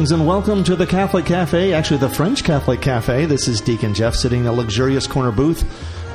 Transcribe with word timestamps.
Greetings 0.00 0.18
and 0.18 0.26
welcome 0.26 0.64
to 0.64 0.76
the 0.76 0.86
Catholic 0.86 1.26
Cafe, 1.26 1.74
actually 1.74 1.98
the 1.98 2.08
French 2.08 2.42
Catholic 2.42 2.80
Cafe. 2.80 3.26
This 3.26 3.48
is 3.48 3.60
Deacon 3.60 3.92
Jeff 3.92 4.14
sitting 4.14 4.40
in 4.40 4.46
a 4.46 4.52
luxurious 4.54 5.06
corner 5.06 5.30
booth 5.30 5.62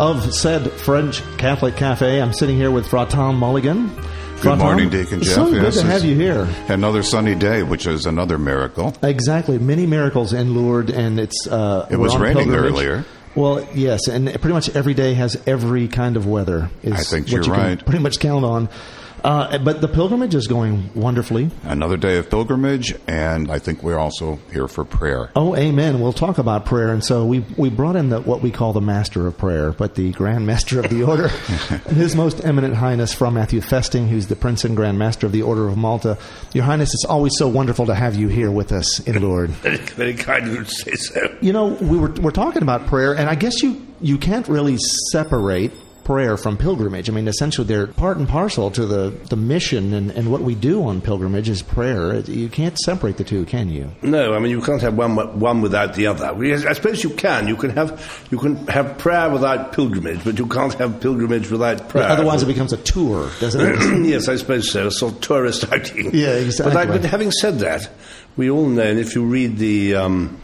of 0.01 0.33
said 0.33 0.71
French 0.71 1.21
Catholic 1.37 1.75
Cafe. 1.75 2.19
I'm 2.19 2.33
sitting 2.33 2.57
here 2.57 2.71
with 2.71 2.87
Fra 2.87 3.05
Tom 3.05 3.35
Mulligan. 3.37 3.95
Good 4.41 4.57
morning, 4.57 4.89
Deacon 4.89 5.21
Jeff. 5.21 5.35
So 5.35 5.49
Yes, 5.49 5.75
good 5.75 5.81
to 5.81 5.85
have 5.85 6.03
you 6.03 6.15
here. 6.15 6.47
Another 6.67 7.03
sunny 7.03 7.35
day, 7.35 7.61
which 7.61 7.85
is 7.85 8.07
another 8.07 8.39
miracle. 8.39 8.95
Exactly, 9.03 9.59
many 9.59 9.85
miracles 9.85 10.33
in 10.33 10.55
Lourdes, 10.55 10.91
and 10.91 11.19
it's 11.19 11.45
uh, 11.45 11.87
It 11.91 11.97
was 11.97 12.17
raining 12.17 12.45
pilgrimage. 12.45 12.71
earlier. 12.71 13.05
Well, 13.35 13.67
yes, 13.75 14.07
and 14.07 14.27
pretty 14.29 14.53
much 14.53 14.75
every 14.75 14.95
day 14.95 15.13
has 15.13 15.39
every 15.45 15.89
kind 15.89 16.17
of 16.17 16.25
weather. 16.25 16.71
I 16.83 17.03
think 17.03 17.29
you're 17.29 17.43
you 17.43 17.51
right. 17.53 17.85
Pretty 17.85 18.01
much 18.01 18.19
count 18.19 18.45
on. 18.45 18.67
Uh, 19.25 19.57
but 19.57 19.81
the 19.81 19.87
pilgrimage 19.87 20.35
is 20.35 20.45
going 20.45 20.87
wonderfully. 20.93 21.49
Another 21.63 21.97
day 21.97 22.17
of 22.17 22.29
pilgrimage, 22.29 22.93
and 23.07 23.49
I 23.51 23.57
think 23.57 23.81
we're 23.81 23.97
also 23.97 24.37
here 24.53 24.67
for 24.67 24.85
prayer. 24.85 25.31
Oh, 25.35 25.55
amen. 25.55 25.99
We'll 25.99 26.13
talk 26.13 26.37
about 26.37 26.67
prayer, 26.67 26.89
and 26.93 27.03
so 27.03 27.25
we 27.25 27.39
we 27.57 27.71
brought 27.71 27.95
in 27.95 28.09
the, 28.09 28.21
what 28.21 28.41
we 28.43 28.51
call 28.51 28.71
the 28.71 28.81
Master 28.81 29.25
of 29.25 29.35
Prayer, 29.35 29.71
but 29.71 29.95
the 29.95 30.11
Grand 30.11 30.45
Master 30.45 30.79
of 30.79 30.91
the 30.91 31.01
Order, 31.09 31.29
His 31.89 32.15
Most 32.15 32.45
Eminent 32.45 32.75
Highness 32.75 33.15
Fra 33.15 33.31
Matthew 33.31 33.61
Festing, 33.61 34.07
who's 34.07 34.27
the 34.27 34.35
Prince 34.35 34.63
and 34.63 34.75
Grand 34.75 34.99
Master 34.99 35.25
of 35.25 35.31
the 35.31 35.41
Order 35.41 35.67
of 35.67 35.75
Malta. 35.75 36.19
Your 36.53 36.65
Highness, 36.65 36.93
it's 36.93 37.05
always 37.05 37.33
so 37.35 37.47
wonderful 37.47 37.87
to 37.87 37.95
have 37.95 38.13
you 38.13 38.27
here 38.27 38.51
with 38.51 38.71
us 38.71 38.99
in 39.07 39.19
Lourdes. 39.19 39.55
Very, 39.65 39.77
very 39.77 40.13
kind 40.13 40.47
of 40.47 40.53
you 40.53 40.63
to 40.63 40.69
say 40.69 40.93
so. 40.93 41.35
You 41.41 41.51
know, 41.51 41.69
we 41.69 41.97
were 41.97 42.11
we're 42.11 42.29
talking 42.29 42.61
about 42.61 42.85
prayer, 42.85 43.13
and 43.13 43.27
I 43.27 43.33
guess 43.33 43.63
you 43.63 43.81
you 44.01 44.19
can't 44.19 44.47
really 44.47 44.77
separate 45.11 45.71
prayer 46.05 46.37
from 46.37 46.57
pilgrimage. 46.57 47.09
I 47.09 47.13
mean, 47.13 47.27
essentially, 47.27 47.67
they're 47.67 47.87
part 47.87 48.17
and 48.17 48.29
parcel 48.29 48.71
to 48.71 48.85
the 48.85 49.09
the 49.29 49.35
mission 49.35 49.93
and, 49.93 50.11
and 50.11 50.31
what 50.31 50.41
we 50.41 50.55
do 50.55 50.83
on 50.85 51.01
pilgrimage 51.01 51.49
is 51.49 51.61
prayer. 51.61 52.19
You 52.19 52.47
can't 52.47 52.77
separate 52.77 53.17
the 53.17 53.25
two, 53.25 53.43
can 53.45 53.69
you? 53.69 53.91
No, 54.01 54.33
I 54.33 54.39
mean 54.39 54.51
you 54.51 54.61
can't 54.61 54.81
have 54.81 54.95
one 54.95 55.39
one 55.39 55.61
without 55.61 55.95
the 55.95 56.07
other. 56.07 56.25
I 56.25 56.73
suppose 56.73 57.03
you 57.03 57.09
can. 57.09 57.47
You 57.47 57.57
can 57.57 57.71
have 57.71 58.27
you 58.31 58.37
can 58.37 58.67
have 58.67 58.97
prayer 58.97 59.29
without 59.29 59.73
pilgrimage, 59.73 60.23
but 60.23 60.39
you 60.39 60.47
can't 60.47 60.73
have 60.75 61.01
pilgrimage 61.01 61.51
without 61.51 61.89
prayer. 61.89 62.07
Otherwise, 62.07 62.43
it 62.43 62.47
becomes 62.47 62.71
a 62.71 62.77
tour, 62.77 63.29
doesn't 63.39 63.61
it? 63.61 64.05
yes, 64.05 64.29
I 64.29 64.37
suppose 64.37 64.71
so. 64.71 64.87
A 64.87 64.91
sort 64.91 65.13
of 65.13 65.21
tourist 65.21 65.65
outing. 65.71 66.13
Yeah, 66.13 66.35
exactly. 66.35 66.73
But, 66.73 66.89
I, 66.89 66.91
but 66.91 67.03
having 67.03 67.31
said 67.31 67.59
that, 67.59 67.89
we 68.37 68.49
all 68.49 68.67
know, 68.67 68.83
and 68.83 68.99
if 68.99 69.15
you 69.15 69.25
read 69.25 69.57
the, 69.57 69.95
um, 69.95 70.39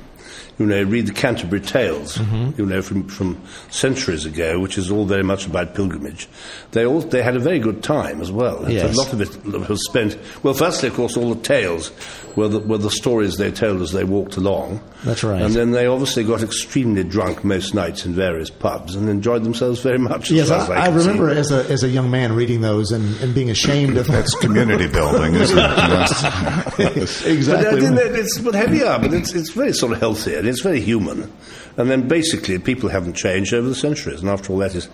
you 0.59 0.65
know, 0.65 0.83
read 0.83 1.07
the 1.07 1.13
Canterbury 1.13 1.61
Tales, 1.61 2.17
Mm-hmm. 2.17 2.59
you 2.59 2.65
know, 2.65 2.81
from, 2.81 3.07
from 3.07 3.41
centuries 3.69 4.25
ago, 4.25 4.59
which 4.59 4.77
is 4.77 4.91
all 4.91 5.05
very 5.05 5.23
much 5.23 5.45
about 5.47 5.73
pilgrimage. 5.75 6.27
They 6.71 6.85
all 6.85 7.01
they 7.01 7.21
had 7.23 7.35
a 7.35 7.39
very 7.39 7.59
good 7.59 7.83
time 7.83 8.21
as 8.21 8.31
well. 8.31 8.69
Yes. 8.71 8.93
A 8.95 8.97
lot 8.97 9.11
of 9.13 9.21
it 9.21 9.69
was 9.69 9.83
spent. 9.85 10.17
Well, 10.43 10.53
firstly, 10.53 10.89
of 10.89 10.95
course, 10.95 11.17
all 11.17 11.33
the 11.33 11.41
tales 11.41 11.91
were 12.35 12.47
the, 12.47 12.59
were 12.59 12.77
the 12.77 12.89
stories 12.91 13.37
they 13.37 13.51
told 13.51 13.81
as 13.81 13.91
they 13.91 14.03
walked 14.05 14.37
along. 14.37 14.81
That's 15.03 15.23
right. 15.23 15.41
And 15.41 15.53
then 15.55 15.71
they 15.71 15.87
obviously 15.87 16.23
got 16.23 16.43
extremely 16.43 17.03
drunk 17.03 17.43
most 17.43 17.73
nights 17.73 18.05
in 18.05 18.13
various 18.13 18.49
pubs 18.49 18.95
and 18.95 19.09
enjoyed 19.09 19.43
themselves 19.43 19.81
very 19.81 19.97
much. 19.97 20.29
Yes, 20.31 20.49
as 20.51 20.67
far 20.67 20.77
I, 20.77 20.83
I 20.83 20.85
can 20.89 21.01
see. 21.01 21.07
remember 21.07 21.29
as 21.29 21.51
a 21.51 21.65
as 21.69 21.83
a 21.83 21.89
young 21.89 22.09
man 22.11 22.33
reading 22.33 22.61
those 22.61 22.91
and, 22.91 23.19
and 23.21 23.33
being 23.33 23.49
ashamed 23.49 23.97
of 23.97 24.07
That's 24.07 24.35
community 24.35 24.87
building, 24.87 25.33
isn't 25.35 25.57
it? 25.57 25.61
Yes. 26.81 27.21
But, 27.23 27.25
uh, 27.25 27.29
exactly. 27.31 27.85
it's 28.19 28.39
but 28.39 28.53
heavier, 28.55 28.97
but 28.99 29.13
it's 29.13 29.33
it's 29.33 29.51
very 29.51 29.73
sort 29.73 29.93
of 29.93 29.99
healthy 29.99 30.35
and 30.41 30.49
it's 30.49 30.61
very 30.61 30.81
human. 30.81 31.31
And 31.77 31.89
then 31.89 32.07
basically, 32.07 32.59
people 32.59 32.89
haven't 32.89 33.13
changed 33.13 33.53
over 33.53 33.69
the 33.69 33.75
centuries, 33.75 34.21
and 34.21 34.29
after 34.29 34.51
all, 34.51 34.59
that 34.59 34.75
is 34.75 34.87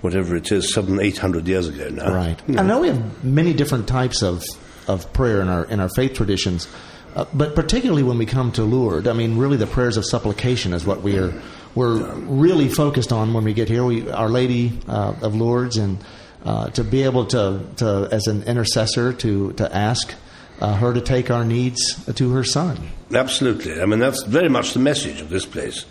whatever 0.00 0.34
it 0.34 0.50
is, 0.50 0.72
seven, 0.72 1.00
eight 1.00 1.18
hundred 1.18 1.46
years 1.46 1.68
ago 1.68 1.88
now. 1.90 2.12
Right. 2.12 2.40
You 2.48 2.54
know. 2.54 2.62
I 2.62 2.66
know 2.66 2.80
we 2.80 2.88
have 2.88 3.24
many 3.24 3.52
different 3.52 3.86
types 3.86 4.22
of, 4.22 4.42
of 4.88 5.12
prayer 5.12 5.40
in 5.40 5.48
our 5.48 5.64
in 5.64 5.80
our 5.80 5.90
faith 5.90 6.14
traditions, 6.14 6.66
uh, 7.14 7.26
but 7.34 7.54
particularly 7.54 8.02
when 8.02 8.18
we 8.18 8.26
come 8.26 8.52
to 8.52 8.64
Lourdes, 8.64 9.06
I 9.06 9.12
mean, 9.12 9.36
really 9.36 9.56
the 9.56 9.66
prayers 9.66 9.96
of 9.96 10.04
supplication 10.04 10.72
is 10.72 10.86
what 10.86 11.02
we 11.02 11.18
are 11.18 11.32
we're 11.74 12.14
really 12.14 12.68
focused 12.68 13.12
on 13.12 13.32
when 13.32 13.44
we 13.44 13.52
get 13.52 13.68
here. 13.68 13.84
We 13.84 14.10
Our 14.10 14.28
Lady 14.28 14.80
uh, 14.88 15.14
of 15.22 15.34
Lourdes, 15.34 15.76
and 15.76 16.02
uh, 16.44 16.70
to 16.70 16.82
be 16.82 17.02
able 17.02 17.26
to, 17.26 17.60
to 17.76 18.08
as 18.10 18.26
an 18.26 18.42
intercessor 18.44 19.12
to 19.12 19.52
to 19.52 19.76
ask 19.76 20.14
uh, 20.60 20.74
her 20.74 20.92
to 20.92 21.00
take 21.00 21.30
our 21.30 21.44
needs 21.44 22.04
to 22.14 22.30
her 22.32 22.44
Son. 22.44 22.78
Absolutely. 23.12 23.80
I 23.80 23.86
mean, 23.86 23.98
that's 23.98 24.22
very 24.24 24.48
much 24.48 24.72
the 24.74 24.80
message 24.80 25.20
of 25.20 25.30
this 25.30 25.46
place. 25.46 25.84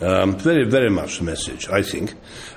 Um, 0.00 0.36
very, 0.36 0.64
very 0.64 0.90
much 0.90 1.18
the 1.18 1.24
message, 1.24 1.68
I 1.68 1.82
think. 1.82 2.14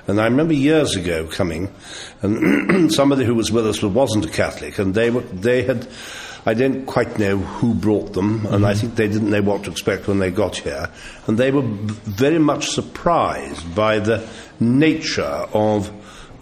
And 0.08 0.20
I 0.20 0.24
remember 0.24 0.54
years 0.54 0.96
ago 0.96 1.26
coming, 1.28 1.72
and 2.20 2.92
somebody 2.92 3.24
who 3.24 3.34
was 3.34 3.52
with 3.52 3.66
us 3.66 3.82
wasn't 3.82 4.26
a 4.26 4.28
Catholic, 4.28 4.78
and 4.78 4.92
they 4.94 5.10
were, 5.10 5.20
they 5.20 5.62
had, 5.62 5.86
I 6.44 6.54
don't 6.54 6.84
quite 6.84 7.18
know 7.18 7.36
who 7.36 7.74
brought 7.74 8.12
them, 8.14 8.44
and 8.46 8.66
I 8.66 8.74
think 8.74 8.96
they 8.96 9.06
didn't 9.06 9.30
know 9.30 9.42
what 9.42 9.64
to 9.64 9.70
expect 9.70 10.08
when 10.08 10.18
they 10.18 10.32
got 10.32 10.56
here, 10.56 10.90
and 11.26 11.38
they 11.38 11.52
were 11.52 11.62
v- 11.62 11.94
very 12.10 12.40
much 12.40 12.70
surprised 12.70 13.74
by 13.74 14.00
the 14.00 14.28
nature 14.58 15.22
of 15.22 15.92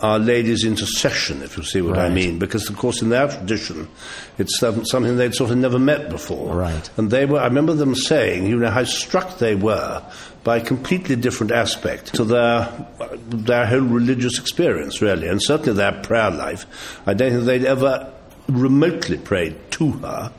Our 0.02 0.18
Lady's 0.18 0.64
intercession, 0.64 1.42
if 1.42 1.56
you 1.56 1.62
see 1.62 1.80
what 1.80 1.98
I 1.98 2.10
mean, 2.10 2.38
because 2.38 2.68
of 2.68 2.76
course 2.76 3.00
in 3.00 3.08
their 3.08 3.28
tradition, 3.28 3.88
it's 4.36 4.58
something 4.58 5.16
they'd 5.16 5.34
sort 5.34 5.50
of 5.50 5.56
never 5.56 5.78
met 5.78 6.10
before. 6.10 6.54
Right. 6.54 6.90
And 6.98 7.10
they 7.10 7.24
were, 7.24 7.40
I 7.40 7.44
remember 7.46 7.72
them 7.72 7.94
saying, 7.94 8.46
you 8.46 8.56
know, 8.56 8.70
how 8.70 8.84
struck 8.84 9.38
they 9.38 9.54
were 9.54 10.02
by 10.44 10.58
a 10.58 10.60
completely 10.60 11.16
different 11.16 11.50
aspect 11.50 12.14
to 12.14 12.24
their, 12.24 12.86
their 13.28 13.66
whole 13.66 13.80
religious 13.80 14.38
experience, 14.38 15.00
really, 15.00 15.28
and 15.28 15.42
certainly 15.42 15.72
their 15.72 15.92
prayer 16.02 16.30
life. 16.30 16.66
I 17.06 17.14
don't 17.14 17.32
think 17.32 17.44
they'd 17.44 17.64
ever 17.64 18.12
remotely 18.48 19.18
prayed 19.18 19.56
to 19.72 19.92
her 19.92 20.30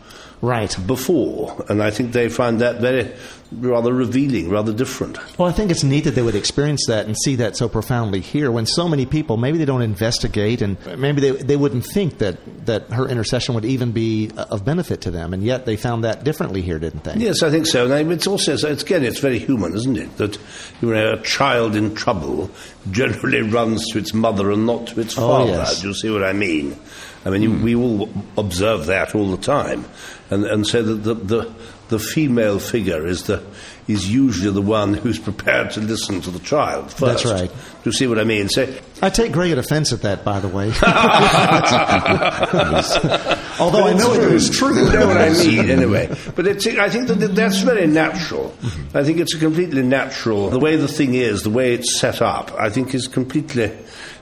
Right. 0.41 0.75
before, 0.85 1.65
and 1.69 1.81
I 1.81 1.89
think 1.89 2.11
they 2.13 2.29
find 2.29 2.61
that 2.61 2.79
very, 2.79 3.11
rather 3.51 3.91
revealing, 3.91 4.49
rather 4.49 4.71
different. 4.71 5.17
Well, 5.39 5.47
I 5.47 5.51
think 5.51 5.71
it's 5.71 5.83
neat 5.83 6.03
that 6.03 6.11
they 6.11 6.21
would 6.21 6.35
experience 6.35 6.85
that 6.87 7.05
and 7.07 7.15
see 7.17 7.37
that 7.37 7.55
so 7.57 7.67
profoundly 7.67 8.19
here 8.19 8.51
when 8.51 8.65
so 8.67 8.87
many 8.87 9.05
people, 9.07 9.37
maybe 9.37 9.57
they 9.57 9.65
don't 9.65 9.81
investigate 9.81 10.61
and 10.61 10.77
maybe 10.97 11.21
they, 11.21 11.31
they 11.31 11.55
wouldn't 11.55 11.85
think 11.85 12.19
that, 12.19 12.37
that 12.67 12.89
her 12.91 13.07
intercession 13.07 13.55
would 13.55 13.65
even 13.65 13.93
be 13.93 14.29
uh, 14.37 14.45
of 14.51 14.63
benefit 14.63 15.01
to 15.01 15.11
them. 15.11 15.33
And 15.33 15.41
yet 15.43 15.65
they 15.65 15.75
found 15.77 16.03
that 16.03 16.23
differently 16.23 16.61
here, 16.61 16.77
didn't 16.77 17.03
they? 17.03 17.15
Yes, 17.15 17.41
I 17.41 17.49
think 17.49 17.65
so. 17.65 17.89
And 17.91 18.11
it's 18.11 18.27
also, 18.27 18.57
so 18.57 18.67
it's, 18.67 18.83
again, 18.83 19.03
it's 19.03 19.19
very 19.19 19.39
human, 19.39 19.73
isn't 19.75 19.97
it? 19.97 20.17
That 20.17 20.37
you 20.81 20.93
know, 20.93 21.13
a 21.13 21.21
child 21.23 21.75
in 21.75 21.95
trouble 21.95 22.51
generally 22.91 23.41
runs 23.41 23.87
to 23.91 23.97
its 23.97 24.13
mother 24.13 24.51
and 24.51 24.65
not 24.67 24.87
to 24.87 24.99
its 25.01 25.17
Oh, 25.17 25.27
father. 25.27 25.51
yes. 25.51 25.81
Do 25.81 25.87
you 25.87 25.93
see 25.95 26.09
what 26.11 26.23
I 26.23 26.33
mean? 26.33 26.77
I 27.25 27.29
mean, 27.29 27.41
you, 27.41 27.51
hmm. 27.51 27.63
we 27.63 27.75
all 27.75 28.09
observe 28.37 28.87
that 28.87 29.15
all 29.15 29.31
the 29.31 29.41
time, 29.41 29.85
and 30.29 30.45
and 30.45 30.65
so 30.65 30.81
that 30.81 31.03
the, 31.03 31.13
the 31.13 31.53
the 31.89 31.99
female 31.99 32.59
figure 32.59 33.05
is 33.05 33.23
the 33.23 33.43
is 33.87 34.11
usually 34.11 34.51
the 34.51 34.61
one 34.61 34.93
who's 34.93 35.17
prepared 35.17 35.71
to 35.71 35.79
listen 35.79 36.19
to 36.21 36.29
the 36.29 36.39
child 36.39 36.91
first. 36.91 37.23
That's 37.23 37.25
right. 37.25 37.49
Do 37.49 37.55
you 37.85 37.93
see 37.93 38.07
what 38.07 38.19
I 38.19 38.25
mean? 38.25 38.49
So 38.49 38.67
I 39.01 39.09
take 39.09 39.31
great 39.31 39.57
offense 39.57 39.93
at 39.93 40.01
that, 40.01 40.25
by 40.25 40.41
the 40.41 40.49
way. 40.49 40.67
Although 43.59 43.87
I 43.87 43.93
know 43.93 44.13
it 44.13 44.33
is 44.33 44.49
true. 44.49 44.75
You 44.75 44.91
know 44.91 45.07
what 45.07 45.17
I 45.17 45.29
mean, 45.29 45.69
anyway. 45.69 46.13
But 46.35 46.47
it's, 46.47 46.67
I 46.67 46.89
think 46.89 47.07
that 47.07 47.33
that's 47.33 47.61
very 47.61 47.87
natural. 47.87 48.53
I 48.93 49.03
think 49.03 49.19
it's 49.19 49.35
a 49.35 49.39
completely 49.39 49.83
natural. 49.83 50.49
The 50.49 50.59
way 50.59 50.75
the 50.75 50.89
thing 50.89 51.13
is, 51.13 51.43
the 51.43 51.49
way 51.49 51.73
it's 51.73 51.97
set 51.97 52.21
up, 52.21 52.51
I 52.59 52.69
think 52.69 52.93
is 52.93 53.07
completely. 53.07 53.71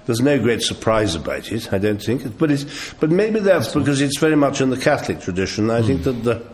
There's 0.05 0.21
no 0.21 0.39
great 0.39 0.61
surprise 0.61 1.15
about 1.15 1.51
it, 1.51 1.73
I 1.73 1.77
don't 1.77 2.01
think. 2.01 2.37
But 2.37 2.51
it's, 2.51 2.93
but 2.99 3.09
maybe 3.09 3.39
that's 3.39 3.73
because 3.73 4.01
it's 4.01 4.19
very 4.19 4.35
much 4.35 4.61
in 4.61 4.69
the 4.69 4.77
Catholic 4.77 5.19
tradition. 5.19 5.69
I 5.71 5.81
think 5.81 6.03
hmm. 6.03 6.03
that 6.03 6.23
the 6.23 6.45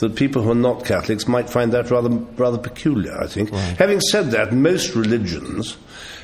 that 0.00 0.16
people 0.16 0.42
who 0.42 0.50
are 0.50 0.54
not 0.54 0.84
Catholics 0.84 1.28
might 1.28 1.48
find 1.48 1.72
that 1.72 1.90
rather 1.90 2.08
rather 2.08 2.58
peculiar. 2.58 3.18
I 3.20 3.26
think. 3.26 3.50
Having 3.50 4.00
said 4.00 4.30
that, 4.32 4.52
most 4.52 4.94
religions 4.94 5.76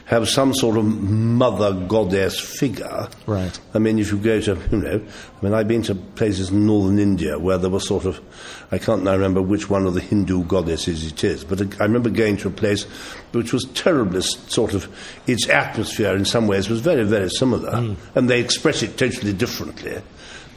have 0.06 0.28
some 0.28 0.54
sort 0.54 0.76
of 0.78 0.84
mother 0.84 1.72
goddess 1.72 2.38
figure. 2.38 3.08
Right. 3.26 3.58
I 3.74 3.80
mean, 3.80 3.98
if 3.98 4.12
you 4.12 4.18
go 4.18 4.40
to, 4.40 4.56
you 4.70 4.78
know, 4.78 5.00
I 5.00 5.44
mean, 5.44 5.52
I've 5.52 5.66
been 5.66 5.82
to 5.82 5.94
places 5.94 6.50
in 6.50 6.64
northern 6.64 7.00
India 7.00 7.38
where 7.38 7.58
there 7.58 7.70
was 7.70 7.86
sort 7.86 8.04
of, 8.04 8.20
I 8.70 8.78
can't 8.78 9.02
now 9.02 9.12
remember 9.12 9.42
which 9.42 9.68
one 9.68 9.84
of 9.84 9.94
the 9.94 10.00
Hindu 10.00 10.44
goddesses 10.44 11.04
it 11.04 11.24
is, 11.24 11.42
but 11.42 11.60
I 11.80 11.84
remember 11.84 12.08
going 12.08 12.36
to 12.38 12.48
a 12.48 12.52
place 12.52 12.84
which 13.32 13.52
was 13.52 13.64
terribly 13.74 14.20
sort 14.22 14.74
of, 14.74 14.88
its 15.26 15.48
atmosphere 15.48 16.14
in 16.14 16.24
some 16.24 16.46
ways 16.46 16.70
was 16.70 16.80
very, 16.80 17.04
very 17.04 17.28
similar, 17.28 17.96
and 18.14 18.30
they 18.30 18.40
express 18.40 18.82
it 18.82 18.96
totally 18.96 19.32
differently. 19.32 20.00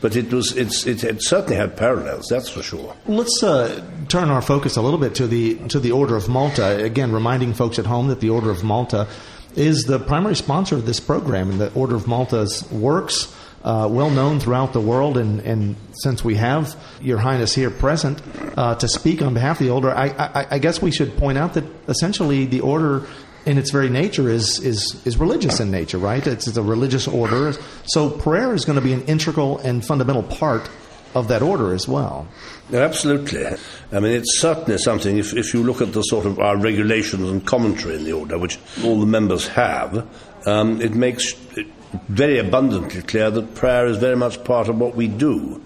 but 0.01 0.15
it 0.15 0.31
was 0.31 0.55
it's 0.55 0.85
it, 0.85 1.03
it 1.03 1.23
certainly 1.23 1.55
had 1.55 1.75
parallels. 1.75 2.27
That's 2.29 2.49
for 2.49 2.61
sure. 2.61 2.95
Let's 3.05 3.43
uh, 3.43 3.83
turn 4.07 4.29
our 4.29 4.41
focus 4.41 4.77
a 4.77 4.81
little 4.81 4.99
bit 4.99 5.15
to 5.15 5.27
the 5.27 5.55
to 5.69 5.79
the 5.79 5.91
Order 5.91 6.15
of 6.15 6.29
Malta. 6.29 6.83
Again, 6.83 7.11
reminding 7.11 7.53
folks 7.53 7.79
at 7.79 7.85
home 7.85 8.07
that 8.07 8.19
the 8.21 8.29
Order 8.29 8.49
of 8.49 8.63
Malta 8.63 9.07
is 9.55 9.83
the 9.83 9.99
primary 9.99 10.35
sponsor 10.35 10.75
of 10.75 10.85
this 10.85 10.99
program, 10.99 11.49
and 11.49 11.59
the 11.59 11.73
Order 11.73 11.95
of 11.95 12.07
Malta's 12.07 12.69
works. 12.71 13.35
Uh, 13.61 13.89
well 13.91 14.09
known 14.09 14.39
throughout 14.39 14.71
the 14.71 14.79
world, 14.79 15.17
and, 15.17 15.41
and, 15.41 15.75
since 15.91 16.23
we 16.23 16.35
have 16.35 16.81
Your 17.01 17.17
Highness 17.17 17.53
here 17.53 17.69
present 17.69 18.21
uh, 18.57 18.75
to 18.75 18.87
speak 18.87 19.21
on 19.21 19.33
behalf 19.33 19.59
of 19.59 19.67
the 19.67 19.73
order, 19.73 19.91
I, 19.91 20.07
I, 20.07 20.47
I, 20.51 20.59
guess 20.59 20.81
we 20.81 20.91
should 20.91 21.17
point 21.17 21.37
out 21.37 21.55
that 21.55 21.65
essentially 21.89 22.45
the 22.45 22.61
order 22.61 23.05
in 23.45 23.57
its 23.57 23.71
very 23.71 23.89
nature 23.89 24.29
is 24.29 24.59
is 24.59 25.05
is 25.05 25.17
religious 25.17 25.59
in 25.59 25.71
nature, 25.71 25.97
right? 25.97 26.25
It's, 26.25 26.47
it's 26.47 26.55
a 26.55 26.63
religious 26.63 27.05
order. 27.05 27.53
So 27.83 28.09
prayer 28.09 28.53
is 28.53 28.63
going 28.63 28.77
to 28.77 28.81
be 28.81 28.93
an 28.93 29.01
integral 29.03 29.57
and 29.57 29.85
fundamental 29.85 30.23
part 30.23 30.69
of 31.15 31.27
that 31.27 31.41
order 31.41 31.73
as 31.73 31.87
well. 31.87 32.27
Absolutely. 32.71 33.45
I 33.91 33.99
mean, 33.99 34.11
it's 34.11 34.39
certainly 34.39 34.77
something, 34.77 35.17
if, 35.17 35.33
if 35.35 35.53
you 35.53 35.63
look 35.63 35.81
at 35.81 35.93
the 35.93 36.03
sort 36.03 36.25
of 36.25 36.39
our 36.39 36.57
regulations 36.57 37.29
and 37.29 37.45
commentary 37.45 37.95
in 37.95 38.03
the 38.03 38.13
order, 38.13 38.37
which 38.37 38.59
all 38.83 38.99
the 38.99 39.05
members 39.05 39.47
have, 39.47 40.07
um, 40.45 40.81
it 40.81 40.93
makes 40.93 41.33
it 41.57 41.67
very 42.07 42.37
abundantly 42.37 43.01
clear 43.01 43.31
that 43.31 43.55
prayer 43.55 43.87
is 43.87 43.97
very 43.97 44.15
much 44.15 44.43
part 44.43 44.69
of 44.69 44.77
what 44.77 44.95
we 44.95 45.07
do. 45.07 45.61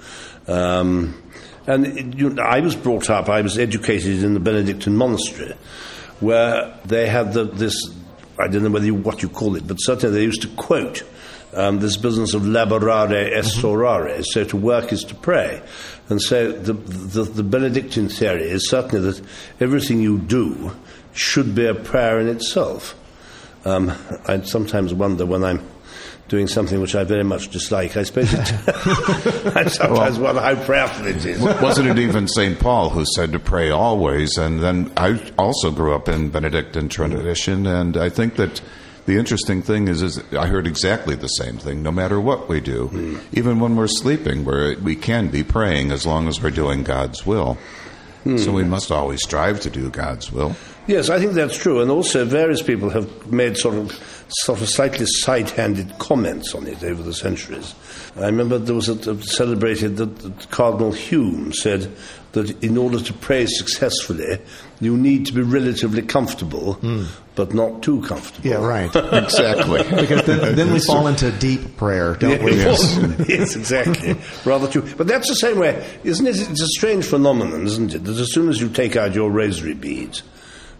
Um, 0.48 1.22
and 1.68 1.86
it, 1.86 2.18
you 2.18 2.30
know, 2.30 2.42
I 2.42 2.62
was 2.62 2.76
brought 2.76 3.10
up, 3.10 3.30
I 3.30 3.42
was 3.42 3.58
educated 3.58 4.24
in 4.24 4.34
the 4.34 4.40
Benedictine 4.40 4.96
monastery 4.96 5.54
where 6.20 6.78
they 6.86 7.08
had 7.08 7.34
the, 7.34 7.44
this, 7.44 7.76
I 8.40 8.48
don't 8.48 8.64
know 8.64 8.70
whether 8.70 8.86
you, 8.86 8.96
what 8.96 9.22
you 9.22 9.30
call 9.30 9.58
it, 9.58 9.68
but 9.68 9.76
certainly 9.76 10.16
they 10.18 10.24
used 10.24 10.42
to 10.44 10.48
quote 10.50 11.04
um, 11.56 11.80
this 11.80 11.98
business 11.98 12.34
of 12.34 12.44
laborare 12.44 13.32
est 13.32 13.62
orare, 13.62 14.24
so 14.26 14.44
to 14.44 14.58
work 14.58 14.92
is 14.92 15.04
to 15.06 15.16
pray. 15.16 15.62
And 16.10 16.22
so 16.22 16.52
the, 16.52 16.74
the, 16.74 17.24
the 17.24 17.44
Benedictine 17.44 18.10
theory 18.10 18.44
is 18.44 18.70
certainly 18.70 19.12
that 19.12 19.26
everything 19.60 20.02
you 20.02 20.20
do 20.20 20.72
should 21.14 21.56
be 21.56 21.66
a 21.66 21.76
prayer 21.76 22.20
in 22.20 22.28
itself. 22.28 22.96
Um, 23.66 23.94
I 24.28 24.42
sometimes 24.42 24.94
wonder 24.94 25.26
when 25.26 25.44
I'm 25.44 25.62
doing 26.28 26.48
something 26.48 26.82
which 26.82 26.96
I 26.96 27.04
very 27.04 27.24
much 27.24 27.50
dislike. 27.50 27.96
I 27.96 28.04
suppose 28.04 28.34
it, 28.34 28.40
I 29.56 29.66
sometimes 29.68 30.18
well, 30.18 30.34
wonder 30.34 30.42
how 30.42 30.66
prayerful 30.66 31.08
it 31.08 31.24
is. 31.26 31.40
wasn't 31.40 31.90
it 31.90 32.00
even 32.00 32.28
St. 32.28 32.60
Paul 32.60 32.90
who 32.90 33.06
said 33.16 33.32
to 33.34 33.40
pray 33.40 33.70
always? 33.70 34.38
And 34.38 34.60
then 34.62 34.92
I 34.98 35.22
also 35.38 35.72
grew 35.72 35.94
up 35.94 36.10
in 36.10 36.30
Benedictine 36.30 36.90
tradition, 36.90 37.68
and 37.68 37.98
I 37.98 38.10
think 38.10 38.36
that 38.36 38.62
the 39.06 39.18
interesting 39.18 39.62
thing 39.62 39.88
is, 39.88 40.02
is 40.02 40.22
I 40.34 40.48
heard 40.48 40.66
exactly 40.66 41.16
the 41.16 41.28
same 41.28 41.58
thing. 41.58 41.84
No 41.84 41.92
matter 41.92 42.20
what 42.20 42.48
we 42.48 42.62
do, 42.62 42.90
mm. 42.90 43.22
even 43.34 43.60
when 43.60 43.76
we're 43.76 43.88
sleeping, 43.88 44.46
where 44.46 44.78
we 44.78 44.96
can 44.96 45.28
be 45.28 45.44
praying 45.44 45.92
as 45.92 46.06
long 46.06 46.28
as 46.28 46.42
we're 46.42 46.52
doing 46.52 46.84
God's 46.84 47.26
will. 47.26 47.58
Mm. 48.26 48.40
So 48.40 48.54
we 48.54 48.64
must 48.64 48.92
always 48.92 49.22
strive 49.22 49.60
to 49.62 49.70
do 49.70 49.90
God's 49.90 50.32
will. 50.32 50.56
Yes, 50.88 51.10
I 51.10 51.20
think 51.20 51.34
that's 51.34 51.58
true. 51.58 51.82
And 51.82 51.92
also, 51.92 52.24
various 52.26 52.62
people 52.62 52.90
have 52.90 53.32
made 53.32 53.58
sort 53.58 53.76
of, 53.76 53.92
sort 54.28 54.62
of 54.62 54.70
slightly 54.70 55.06
side 55.06 55.50
handed 55.52 55.98
comments 56.00 56.56
on 56.56 56.68
it 56.68 56.84
over 56.84 57.02
the 57.02 57.14
centuries. 57.14 57.76
I 58.16 58.26
remember 58.26 58.58
there 58.58 58.76
was 58.76 58.90
a, 58.90 59.12
a 59.12 59.22
celebrated 59.24 59.98
that 59.98 60.50
Cardinal 60.52 60.92
Hume 60.92 61.54
said 61.54 61.92
that 62.34 62.64
in 62.64 62.78
order 62.78 63.00
to 63.00 63.14
pray 63.14 63.46
successfully, 63.46 64.40
you 64.82 64.98
need 64.98 65.26
to 65.28 65.34
be 65.34 65.42
relatively 65.42 66.02
comfortable, 66.02 66.76
mm. 66.76 67.08
but 67.36 67.54
not 67.54 67.84
too 67.84 68.02
comfortable. 68.02 68.50
Yeah, 68.50 68.56
right. 68.58 68.90
exactly. 68.96 69.84
because 69.84 70.26
then, 70.26 70.56
then 70.56 70.74
we 70.74 70.80
fall 70.80 71.08
into 71.08 71.32
deep 71.32 71.78
prayer, 71.78 72.16
don't 72.16 72.40
yeah, 72.40 72.46
we? 72.46 72.56
Yes. 72.56 72.98
yes, 73.30 73.56
exactly. 73.56 74.16
Rather 74.46 74.68
too. 74.68 74.82
But 74.98 75.08
that's 75.08 75.30
the 75.30 75.36
same 75.36 75.60
way, 75.60 75.88
isn't 76.04 76.26
it? 76.26 76.50
It's 76.50 76.62
a 76.62 76.68
strange 76.68 77.06
phenomenon, 77.06 77.66
isn't 77.66 77.94
it? 77.94 78.04
That 78.04 78.18
as 78.18 78.34
soon 78.34 78.50
as 78.50 78.60
you 78.60 78.70
take 78.70 78.96
out 78.96 79.14
your 79.14 79.30
rosary 79.30 79.76
beads, 79.76 80.24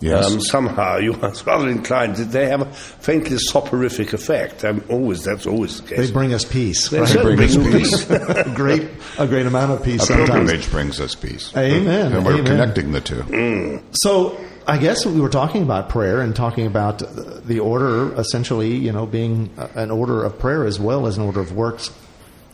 Yes. 0.04 0.34
Um, 0.34 0.42
somehow 0.42 0.98
you 0.98 1.14
are 1.22 1.34
rather 1.46 1.70
inclined 1.70 2.18
that 2.18 2.26
they 2.26 2.50
have 2.50 2.62
a 2.62 2.66
faintly 2.74 3.38
soporific 3.38 4.12
effect. 4.12 4.66
Um, 4.66 4.84
always, 4.90 5.24
that's 5.24 5.48
always 5.48 5.80
the 5.80 5.88
case. 5.88 6.08
They 6.08 6.12
bring 6.12 6.34
us 6.34 6.44
peace. 6.44 6.90
They, 6.90 7.00
right? 7.00 7.22
bring, 7.22 7.40
us 7.40 7.56
peace. 7.56 8.10
a 8.10 8.52
great, 8.54 8.90
a 9.18 9.26
great 9.26 9.46
amount 9.46 9.72
of 9.72 9.82
peace. 9.82 10.04
A 10.04 10.08
sometimes. 10.08 10.30
pilgrimage 10.30 10.70
brings 10.70 11.00
us 11.00 11.16
peace. 11.16 11.56
Amen. 11.56 12.12
And 12.12 12.26
we're 12.26 12.34
Amen. 12.34 12.46
connecting 12.46 12.92
the 12.92 13.02
two. 13.02 13.22
Mm. 13.24 13.84
So. 13.94 14.40
I 14.66 14.78
guess 14.78 15.06
we 15.06 15.20
were 15.20 15.28
talking 15.28 15.62
about 15.62 15.90
prayer 15.90 16.22
and 16.22 16.34
talking 16.34 16.66
about 16.66 17.00
the 17.46 17.60
order, 17.60 18.18
essentially, 18.18 18.74
you 18.78 18.94
know, 18.94 19.06
being 19.06 19.50
an 19.76 19.92
order 19.92 20.24
of 20.24 20.40
prayer 20.40 20.66
as 20.66 20.80
well 20.80 21.06
as 21.06 21.18
an 21.18 21.26
order 21.26 21.42
of 21.42 21.52
works. 21.52 21.92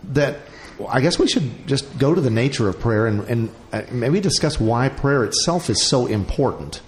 That 0.06 0.40
I 0.90 1.02
guess 1.02 1.20
we 1.20 1.28
should 1.28 1.68
just 1.68 2.00
go 2.00 2.16
to 2.16 2.20
the 2.20 2.32
nature 2.32 2.68
of 2.68 2.80
prayer 2.80 3.06
and, 3.06 3.22
and 3.30 3.56
uh, 3.72 3.84
maybe 3.92 4.22
discuss 4.22 4.60
why 4.60 4.90
prayer 4.90 5.24
itself 5.24 5.70
is 5.70 5.86
so 5.86 6.08
important. 6.08 6.82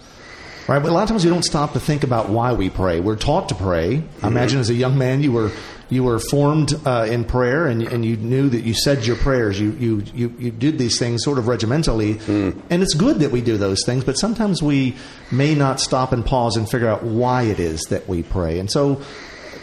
Right? 0.67 0.79
But 0.79 0.89
a 0.89 0.93
lot 0.93 1.03
of 1.03 1.09
times 1.09 1.23
we 1.23 1.31
don't 1.31 1.43
stop 1.43 1.73
to 1.73 1.79
think 1.79 2.03
about 2.03 2.29
why 2.29 2.53
we 2.53 2.69
pray. 2.69 2.99
We're 2.99 3.15
taught 3.15 3.49
to 3.49 3.55
pray. 3.55 3.97
Mm-hmm. 3.97 4.25
I 4.25 4.29
imagine 4.29 4.59
as 4.59 4.69
a 4.69 4.73
young 4.73 4.97
man 4.97 5.23
you 5.23 5.31
were 5.31 5.51
you 5.91 6.05
were 6.05 6.19
formed 6.19 6.73
uh, 6.85 7.05
in 7.09 7.25
prayer 7.25 7.67
and, 7.67 7.83
and 7.83 8.05
you 8.05 8.15
knew 8.15 8.47
that 8.49 8.61
you 8.61 8.73
said 8.73 9.05
your 9.05 9.17
prayers. 9.17 9.59
You, 9.59 9.71
you, 9.73 10.03
you, 10.15 10.35
you 10.39 10.49
did 10.49 10.77
these 10.77 10.97
things 10.97 11.21
sort 11.21 11.37
of 11.37 11.47
regimentally. 11.47 12.15
Mm. 12.15 12.59
And 12.69 12.81
it's 12.81 12.93
good 12.93 13.19
that 13.19 13.31
we 13.31 13.41
do 13.41 13.57
those 13.57 13.85
things, 13.85 14.05
but 14.05 14.17
sometimes 14.17 14.63
we 14.63 14.95
may 15.31 15.53
not 15.53 15.81
stop 15.81 16.13
and 16.13 16.25
pause 16.25 16.55
and 16.55 16.67
figure 16.67 16.87
out 16.87 17.03
why 17.03 17.43
it 17.43 17.59
is 17.59 17.81
that 17.89 18.07
we 18.07 18.23
pray. 18.23 18.59
And 18.59 18.71
so 18.71 19.01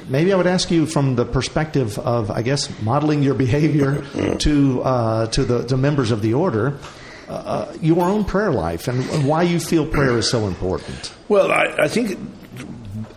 maybe 0.06 0.30
I 0.30 0.36
would 0.36 0.46
ask 0.46 0.70
you 0.70 0.84
from 0.84 1.16
the 1.16 1.24
perspective 1.24 1.98
of, 1.98 2.30
I 2.30 2.42
guess, 2.42 2.68
modeling 2.82 3.22
your 3.22 3.34
behavior 3.46 4.02
to, 4.40 4.82
uh, 4.82 5.26
to 5.28 5.44
the 5.44 5.64
to 5.64 5.78
members 5.78 6.10
of 6.10 6.20
the 6.20 6.34
order 6.34 6.78
uh, 7.28 7.76
your 7.80 8.04
own 8.04 8.24
prayer 8.24 8.52
life 8.52 8.88
and 8.88 9.26
why 9.26 9.42
you 9.42 9.60
feel 9.60 9.86
prayer 9.86 10.16
is 10.18 10.30
so 10.30 10.46
important. 10.46 11.12
Well, 11.28 11.52
I, 11.52 11.84
I 11.84 11.88
think 11.88 12.18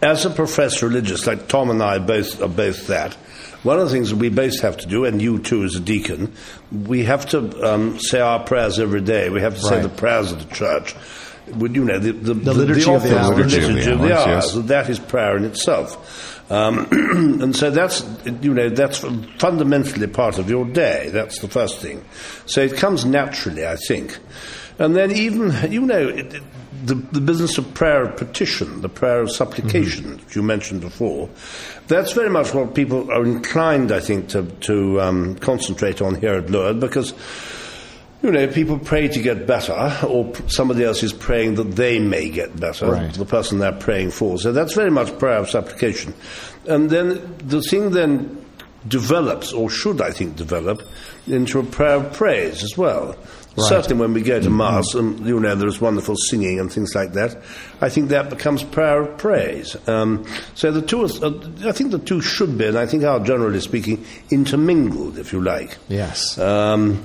as 0.02 0.26
a 0.26 0.30
professed 0.30 0.82
religious, 0.82 1.28
like 1.28 1.48
Tom 1.48 1.70
and 1.70 1.82
I 1.82 2.00
both 2.00 2.42
are 2.42 2.48
both 2.48 2.88
that. 2.88 3.14
One 3.64 3.80
of 3.80 3.86
the 3.86 3.92
things 3.94 4.10
that 4.10 4.16
we 4.16 4.30
both 4.30 4.60
have 4.62 4.78
to 4.78 4.88
do, 4.88 5.06
and 5.06 5.22
you 5.22 5.38
too 5.38 5.64
as 5.64 5.76
a 5.76 5.80
deacon, 5.80 6.34
we 6.72 7.04
have 7.04 7.28
to 7.28 7.64
um, 7.64 8.00
say 8.00 8.20
our 8.20 8.44
prayers 8.44 8.80
every 8.80 9.02
day. 9.02 9.30
We 9.30 9.42
have 9.42 9.54
to 9.54 9.62
say 9.62 9.82
the 9.82 9.90
prayers 9.90 10.32
of 10.32 10.48
the 10.48 10.56
church. 10.56 10.96
Would 11.48 11.76
you 11.76 11.86
know, 11.86 12.00
the, 12.00 12.12
the, 12.12 12.34
the 12.34 12.54
liturgy 12.54 12.82
the, 12.86 12.96
of 12.96 13.04
the 13.04 13.20
hours. 13.20 13.54
Liturgy 13.54 13.92
of 13.92 14.00
the 14.00 14.18
hours. 14.18 14.56
Yes. 14.56 14.66
That 14.66 14.90
is 14.90 15.00
prayer 15.00 15.38
in 15.38 15.46
itself. 15.46 16.31
Um, 16.52 16.86
and 16.92 17.56
so 17.56 17.72
that's, 17.72 18.06
you 18.42 18.54
know, 18.54 18.68
that's 18.68 18.98
fundamentally 18.98 20.08
part 20.08 20.38
of 20.38 20.50
your 20.50 20.66
day. 20.66 21.10
That's 21.10 21.40
the 21.40 21.48
first 21.48 21.80
thing. 21.80 22.04
So 22.46 22.62
it 22.62 22.76
comes 22.76 23.06
naturally, 23.06 23.66
I 23.66 23.78
think. 23.78 24.20
And 24.78 24.94
then 24.94 25.12
even, 25.12 25.72
you 25.72 25.82
know, 25.82 26.10
it, 26.10 26.34
it, 26.34 26.44
the, 26.84 26.96
the 26.96 27.22
business 27.22 27.58
of 27.58 27.74
prayer 27.74 28.04
of 28.04 28.18
petition, 28.18 28.82
the 28.82 28.90
prayer 28.90 29.22
of 29.22 29.32
supplication, 29.32 30.04
mm-hmm. 30.04 30.26
which 30.26 30.36
you 30.36 30.42
mentioned 30.42 30.82
before, 30.82 31.30
that's 31.88 32.12
very 32.12 32.30
much 32.30 32.54
what 32.54 32.76
people 32.76 33.10
are 33.12 33.24
inclined, 33.24 33.94
I 33.94 34.02
think, 34.02 34.28
to, 34.30 34.44
to 34.44 35.00
um, 35.00 35.36
concentrate 35.36 36.02
on 36.02 36.16
here 36.16 36.34
at 36.34 36.50
Lourdes 36.50 36.82
because 36.82 37.14
you 38.22 38.32
know, 38.32 38.48
people 38.48 38.78
pray 38.78 39.08
to 39.08 39.22
get 39.22 39.48
better, 39.48 39.98
or 40.08 40.32
somebody 40.48 40.84
else 40.84 41.02
is 41.04 41.14
praying 41.14 41.56
that 41.56 41.76
they 41.76 42.00
may 42.00 42.30
get 42.30 42.60
better, 42.60 42.92
right. 42.92 43.14
the 43.14 43.26
person 43.26 43.60
they're 43.60 43.72
praying 43.72 44.12
for. 44.12 44.38
So 44.38 44.52
that's 44.52 44.74
very 44.74 44.92
much 44.92 45.18
prayer 45.18 45.38
of 45.38 45.50
supplication. 45.50 46.14
And 46.68 46.90
then 46.90 47.38
the 47.40 47.62
thing 47.62 47.92
then 47.92 48.46
develops, 48.88 49.54
or 49.54 49.70
should 49.70 50.02
I 50.02 50.12
think 50.12 50.36
develop, 50.36 50.84
into 51.28 51.60
a 51.60 51.64
prayer 51.64 51.98
of 51.98 52.14
praise 52.14 52.64
as 52.64 52.78
well. 52.78 53.16
Right. 53.58 53.68
Certainly, 53.68 54.00
when 54.00 54.14
we 54.14 54.22
go 54.22 54.40
to. 54.40 54.50
Mass 54.50 54.94
and 54.94 55.26
you 55.26 55.38
know 55.38 55.56
there's 55.56 55.82
wonderful 55.82 56.16
singing 56.16 56.58
and 56.60 56.72
things 56.72 56.96
like 56.96 57.14
that, 57.14 57.36
I 57.82 57.90
think 57.90 58.10
that 58.10 58.30
becomes 58.30 58.64
prayer 58.64 59.02
of 59.02 59.18
praise. 59.18 59.76
Um, 59.90 60.26
so 60.56 60.72
the 60.72 60.82
two, 60.82 61.04
uh, 61.04 61.68
I 61.68 61.74
think 61.74 61.92
the 61.92 62.00
two 62.00 62.22
should 62.22 62.58
be, 62.58 62.68
and 62.68 62.78
I 62.78 62.86
think 62.86 63.04
are 63.04 63.20
generally 63.20 63.60
speaking 63.60 64.06
intermingled, 64.30 65.18
if 65.18 65.34
you 65.34 65.42
like. 65.42 65.78
Yes. 65.90 66.38
Um, 66.38 67.04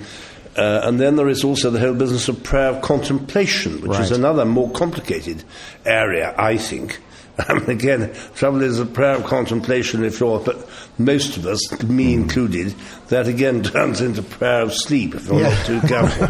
uh, 0.57 0.81
and 0.85 0.99
then 0.99 1.17
there 1.17 1.29
is 1.29 1.45
also 1.45 1.71
the 1.71 1.79
whole 1.79 1.95
business 1.95 2.29
of 2.29 2.43
prayer 2.43 2.71
of 2.71 2.83
contemplation, 2.83 3.81
which 3.83 3.91
right. 3.91 4.01
is 4.01 4.11
another 4.11 4.45
more 4.45 4.71
complicated 4.71 5.45
area, 5.85 6.35
I 6.37 6.57
think. 6.57 7.01
Um, 7.51 7.69
again, 7.69 8.15
trouble 8.35 8.63
is 8.63 8.79
the 8.79 8.87
prayer 8.87 9.17
of 9.17 9.25
contemplation, 9.25 10.03
if 10.05 10.21
you're, 10.21 10.41
but 10.41 10.67
most 10.99 11.37
of 11.37 11.45
us, 11.47 11.83
me 11.83 12.15
hmm. 12.15 12.23
included, 12.23 12.75
that 13.09 13.29
again 13.29 13.63
turns 13.63 14.01
into 14.01 14.23
prayer 14.23 14.63
of 14.63 14.73
sleep 14.73 15.15
if 15.15 15.27
you're 15.27 15.41
yeah. 15.41 15.51
not 15.51 15.67
too 15.67 15.81
careful. 15.83 16.27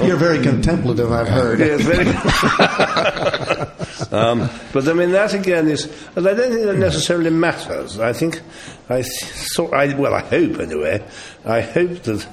you're 0.06 0.16
very 0.16 0.42
contemplative, 0.42 1.12
I've 1.12 1.28
heard. 1.28 1.58
Yes, 1.58 1.82
very. 1.82 2.06
um, 4.12 4.48
but 4.72 4.88
I 4.88 4.94
mean, 4.94 5.12
that 5.12 5.34
again 5.34 5.68
is, 5.68 5.84
and 6.16 6.26
I 6.26 6.34
don't 6.34 6.52
think 6.52 6.64
that 6.64 6.78
necessarily 6.78 7.30
matters. 7.30 8.00
I 8.00 8.12
think, 8.12 8.40
I, 8.88 9.02
so, 9.02 9.72
I 9.72 9.94
well, 9.94 10.14
I 10.14 10.20
hope 10.20 10.58
anyway, 10.58 11.04
I 11.44 11.60
hope 11.60 12.02
that 12.04 12.26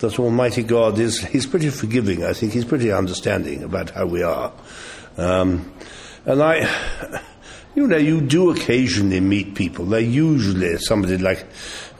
that 0.00 0.18
Almighty 0.18 0.62
God 0.62 0.98
is 0.98 1.20
He's 1.20 1.46
pretty 1.46 1.70
forgiving. 1.70 2.24
I 2.24 2.34
think 2.34 2.52
He's 2.52 2.64
pretty 2.64 2.92
understanding 2.92 3.62
about 3.62 3.90
how 3.90 4.06
we 4.06 4.22
are. 4.22 4.52
Um, 5.16 5.72
and 6.26 6.42
I, 6.42 6.68
you 7.74 7.86
know, 7.86 7.96
you 7.96 8.20
do 8.20 8.50
occasionally 8.50 9.20
meet 9.20 9.54
people. 9.54 9.86
They're 9.86 10.00
usually 10.00 10.76
somebody 10.78 11.18
like 11.18 11.46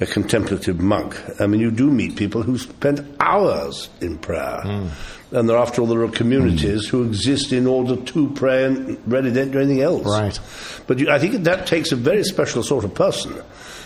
a 0.00 0.06
contemplative 0.06 0.80
monk. 0.80 1.18
I 1.40 1.46
mean, 1.46 1.60
you 1.60 1.70
do 1.70 1.90
meet 1.90 2.16
people 2.16 2.42
who 2.42 2.58
spend 2.58 3.16
hours 3.20 3.88
in 4.00 4.18
prayer. 4.18 4.60
Mm. 4.64 4.90
And 5.32 5.48
there, 5.48 5.56
after 5.56 5.80
all, 5.80 5.86
there 5.86 6.02
are 6.02 6.10
communities 6.10 6.86
mm. 6.86 6.90
who 6.90 7.04
exist 7.04 7.52
in 7.52 7.66
order 7.66 7.96
to 7.96 8.28
pray 8.30 8.64
and 8.64 9.00
really 9.10 9.32
don't 9.32 9.50
do 9.50 9.60
anything 9.60 9.80
else. 9.80 10.06
Right. 10.06 10.38
But 10.86 10.98
you, 10.98 11.10
I 11.10 11.18
think 11.18 11.44
that 11.44 11.66
takes 11.66 11.90
a 11.90 11.96
very 11.96 12.22
special 12.24 12.62
sort 12.62 12.84
of 12.84 12.94
person. 12.94 13.42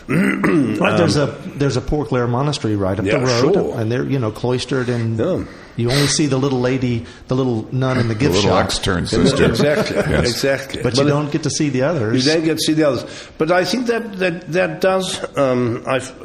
right, 0.08 0.96
there's 0.96 1.16
a 1.16 1.26
there's 1.56 1.76
a 1.76 1.80
Poor 1.80 2.04
Clare 2.04 2.28
monastery 2.28 2.76
right 2.76 2.96
up 2.96 3.04
yeah, 3.04 3.18
the 3.18 3.26
road, 3.26 3.54
sure. 3.54 3.80
and 3.80 3.90
they're 3.90 4.04
you 4.04 4.20
know 4.20 4.30
cloistered 4.30 4.88
and 4.88 5.18
yeah. 5.18 5.44
You 5.76 5.90
only 5.90 6.06
see 6.06 6.26
the 6.26 6.38
little 6.38 6.61
lady, 6.61 7.04
the 7.28 7.37
little 7.37 7.68
nun 7.73 7.99
in 7.99 8.09
the 8.09 8.14
gift 8.14 8.33
the 8.33 8.40
little 8.40 8.50
shop. 8.50 8.64
extern 8.64 9.06
sister. 9.06 9.45
exactly, 9.45 9.97
yes. 9.97 10.30
exactly. 10.30 10.83
But, 10.83 10.97
but 10.97 11.02
you 11.02 11.09
don't 11.09 11.30
get 11.30 11.42
to 11.42 11.50
see 11.50 11.68
the 11.68 11.83
others. 11.83 12.25
You 12.25 12.33
don't 12.33 12.45
get 12.45 12.59
to 12.59 12.62
see 12.62 12.73
the 12.73 12.88
others. 12.88 13.30
But 13.37 13.50
I 13.50 13.64
think 13.64 13.87
that 13.87 14.18
that, 14.18 14.52
that 14.52 14.80
does, 14.80 15.37
um, 15.37 15.85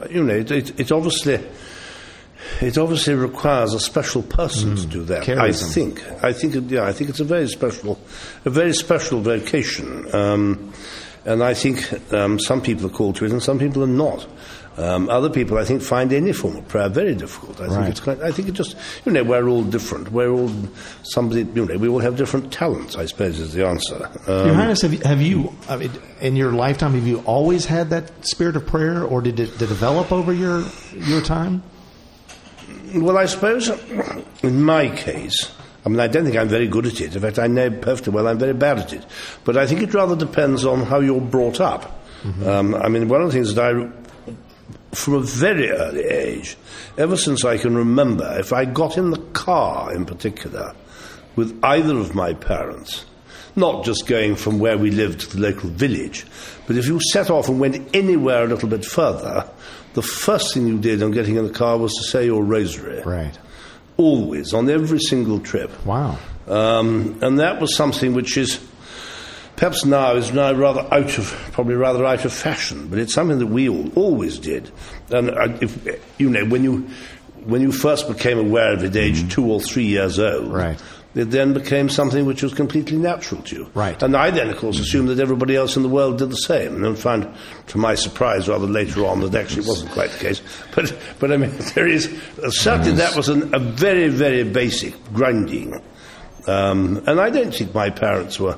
you 0.09 0.23
know, 0.23 0.33
it, 0.33 0.51
it, 0.51 0.79
it, 0.79 0.91
obviously. 0.91 1.43
It 2.59 2.77
obviously 2.77 3.13
requires 3.13 3.73
a 3.75 3.79
special 3.79 4.23
person 4.23 4.75
mm, 4.75 4.81
to 4.81 4.87
do 4.87 5.03
that. 5.03 5.29
I 5.29 5.51
think. 5.51 6.03
I 6.23 6.33
think. 6.33 6.55
It, 6.55 6.63
yeah. 6.65 6.85
I 6.85 6.91
think 6.91 7.11
it's 7.11 7.19
a 7.19 7.23
very 7.23 7.47
special, 7.47 7.99
a 8.45 8.49
very 8.49 8.73
special 8.73 9.21
vocation, 9.21 10.13
um, 10.13 10.73
and 11.23 11.43
I 11.43 11.53
think 11.53 12.11
um, 12.11 12.39
some 12.39 12.59
people 12.59 12.87
are 12.87 12.89
called 12.89 13.15
to 13.17 13.25
it, 13.25 13.31
and 13.31 13.43
some 13.43 13.59
people 13.59 13.83
are 13.83 13.87
not. 13.87 14.27
Um, 14.77 15.09
other 15.09 15.29
people, 15.29 15.57
I 15.57 15.65
think, 15.65 15.81
find 15.81 16.13
any 16.13 16.31
form 16.31 16.55
of 16.55 16.67
prayer 16.67 16.87
very 16.87 17.13
difficult. 17.13 17.59
I 17.59 17.65
right. 17.65 17.75
think 17.75 17.89
it's 17.89 17.99
quite, 17.99 18.21
I 18.21 18.31
think 18.31 18.47
it 18.47 18.53
just, 18.53 18.77
you 19.05 19.11
know, 19.11 19.23
we're 19.23 19.47
all 19.47 19.63
different. 19.63 20.11
We're 20.11 20.29
all 20.29 20.49
somebody, 21.03 21.41
you 21.41 21.65
know, 21.65 21.77
we 21.77 21.89
all 21.89 21.99
have 21.99 22.15
different 22.15 22.53
talents, 22.53 22.95
I 22.95 23.05
suppose, 23.05 23.39
is 23.39 23.53
the 23.53 23.67
answer. 23.67 24.09
Um, 24.27 24.47
your 24.47 24.55
Highness, 24.55 24.81
have 24.81 24.93
you, 24.93 24.99
have 25.01 25.21
you 25.21 25.53
I 25.67 25.75
mean, 25.75 25.91
in 26.21 26.35
your 26.37 26.53
lifetime, 26.53 26.93
have 26.93 27.05
you 27.05 27.19
always 27.25 27.65
had 27.65 27.89
that 27.89 28.25
spirit 28.25 28.55
of 28.55 28.65
prayer, 28.65 29.03
or 29.03 29.21
did 29.21 29.39
it 29.39 29.57
develop 29.57 30.11
over 30.11 30.31
your, 30.33 30.63
your 30.95 31.21
time? 31.21 31.63
Well, 32.95 33.17
I 33.17 33.25
suppose 33.25 33.69
in 34.41 34.63
my 34.63 34.89
case, 34.95 35.51
I 35.85 35.89
mean, 35.89 35.99
I 35.99 36.07
don't 36.07 36.23
think 36.23 36.37
I'm 36.37 36.47
very 36.47 36.67
good 36.67 36.85
at 36.85 37.01
it. 37.01 37.15
In 37.15 37.21
fact, 37.21 37.39
I 37.39 37.47
know 37.47 37.69
perfectly 37.71 38.13
well 38.13 38.27
I'm 38.27 38.37
very 38.37 38.53
bad 38.53 38.79
at 38.79 38.93
it. 38.93 39.05
But 39.43 39.57
I 39.57 39.65
think 39.65 39.81
it 39.81 39.93
rather 39.93 40.15
depends 40.15 40.63
on 40.63 40.83
how 40.83 40.99
you're 40.99 41.21
brought 41.21 41.59
up. 41.59 42.05
Mm-hmm. 42.21 42.47
Um, 42.47 42.75
I 42.75 42.87
mean, 42.87 43.07
one 43.07 43.21
of 43.21 43.27
the 43.27 43.33
things 43.33 43.55
that 43.55 43.63
I 43.63 43.89
from 44.91 45.13
a 45.15 45.21
very 45.21 45.69
early 45.69 46.03
age, 46.03 46.57
ever 46.97 47.17
since 47.17 47.45
I 47.45 47.57
can 47.57 47.75
remember, 47.75 48.37
if 48.39 48.51
I 48.53 48.65
got 48.65 48.97
in 48.97 49.11
the 49.11 49.19
car 49.33 49.93
in 49.93 50.05
particular 50.05 50.75
with 51.35 51.57
either 51.63 51.97
of 51.97 52.13
my 52.13 52.33
parents, 52.33 53.05
not 53.55 53.85
just 53.85 54.07
going 54.07 54.35
from 54.35 54.59
where 54.59 54.77
we 54.77 54.91
lived 54.91 55.21
to 55.21 55.37
the 55.37 55.41
local 55.41 55.69
village, 55.69 56.25
but 56.67 56.77
if 56.77 56.87
you 56.87 56.99
set 57.11 57.29
off 57.29 57.47
and 57.47 57.59
went 57.59 57.95
anywhere 57.95 58.43
a 58.43 58.47
little 58.47 58.69
bit 58.69 58.85
further, 58.85 59.49
the 59.93 60.01
first 60.01 60.53
thing 60.53 60.67
you 60.67 60.79
did 60.79 61.03
on 61.03 61.11
getting 61.11 61.35
in 61.35 61.47
the 61.47 61.53
car 61.53 61.77
was 61.77 61.93
to 61.95 62.03
say 62.03 62.25
your 62.25 62.43
rosary. 62.43 63.01
Right. 63.03 63.37
Always, 63.97 64.53
on 64.53 64.69
every 64.69 64.99
single 64.99 65.39
trip. 65.39 65.85
Wow. 65.85 66.17
Um, 66.47 67.19
and 67.21 67.39
that 67.39 67.61
was 67.61 67.75
something 67.75 68.13
which 68.13 68.37
is 68.37 68.59
perhaps 69.61 69.85
now 69.85 70.15
is 70.15 70.33
now 70.33 70.51
rather 70.51 70.81
out 70.91 71.19
of 71.19 71.27
probably 71.51 71.75
rather 71.75 72.03
out 72.03 72.25
of 72.25 72.33
fashion, 72.33 72.87
but 72.87 72.97
it's 72.97 73.13
something 73.13 73.37
that 73.37 73.45
we 73.45 73.69
all 73.69 73.91
always 73.93 74.39
did. 74.39 74.71
And 75.11 75.29
uh, 75.29 75.55
if, 75.61 76.01
you 76.17 76.31
know 76.31 76.45
when 76.45 76.63
you 76.63 76.89
when 77.45 77.61
you 77.61 77.71
first 77.71 78.07
became 78.07 78.39
aware 78.39 78.73
of 78.73 78.83
it, 78.83 78.95
age 78.95 79.19
mm-hmm. 79.19 79.27
two 79.27 79.51
or 79.51 79.61
three 79.61 79.85
years 79.85 80.17
old, 80.17 80.51
right. 80.51 80.81
It 81.13 81.25
then 81.25 81.53
became 81.53 81.89
something 81.89 82.25
which 82.25 82.41
was 82.41 82.53
completely 82.53 82.97
natural 82.97 83.41
to 83.43 83.55
you. 83.57 83.69
Right. 83.73 84.01
And 84.01 84.15
I 84.15 84.31
then, 84.31 84.49
of 84.49 84.55
course, 84.55 84.79
assumed 84.79 85.09
that 85.09 85.19
everybody 85.19 85.57
else 85.57 85.75
in 85.75 85.83
the 85.83 85.89
world 85.89 86.19
did 86.19 86.29
the 86.29 86.37
same, 86.37 86.73
and 86.73 86.85
then 86.85 86.95
found, 86.95 87.27
to 87.67 87.77
my 87.77 87.95
surprise, 87.95 88.47
rather 88.47 88.65
later 88.65 89.05
on, 89.05 89.19
that 89.19 89.35
actually 89.35 89.67
wasn't 89.67 89.91
quite 89.91 90.09
the 90.11 90.19
case. 90.19 90.41
But, 90.73 90.97
but 91.19 91.33
I 91.33 91.35
mean, 91.35 91.51
there 91.75 91.85
is 91.85 92.07
uh, 92.41 92.49
certainly 92.49 92.93
that 92.93 93.17
was 93.17 93.27
an, 93.27 93.53
a 93.53 93.59
very, 93.59 94.07
very 94.07 94.45
basic 94.45 94.93
grounding. 95.11 95.81
Um, 96.47 97.03
and 97.05 97.19
I 97.19 97.29
don't 97.29 97.53
think 97.53 97.75
my 97.75 97.89
parents 97.89 98.39
were 98.39 98.57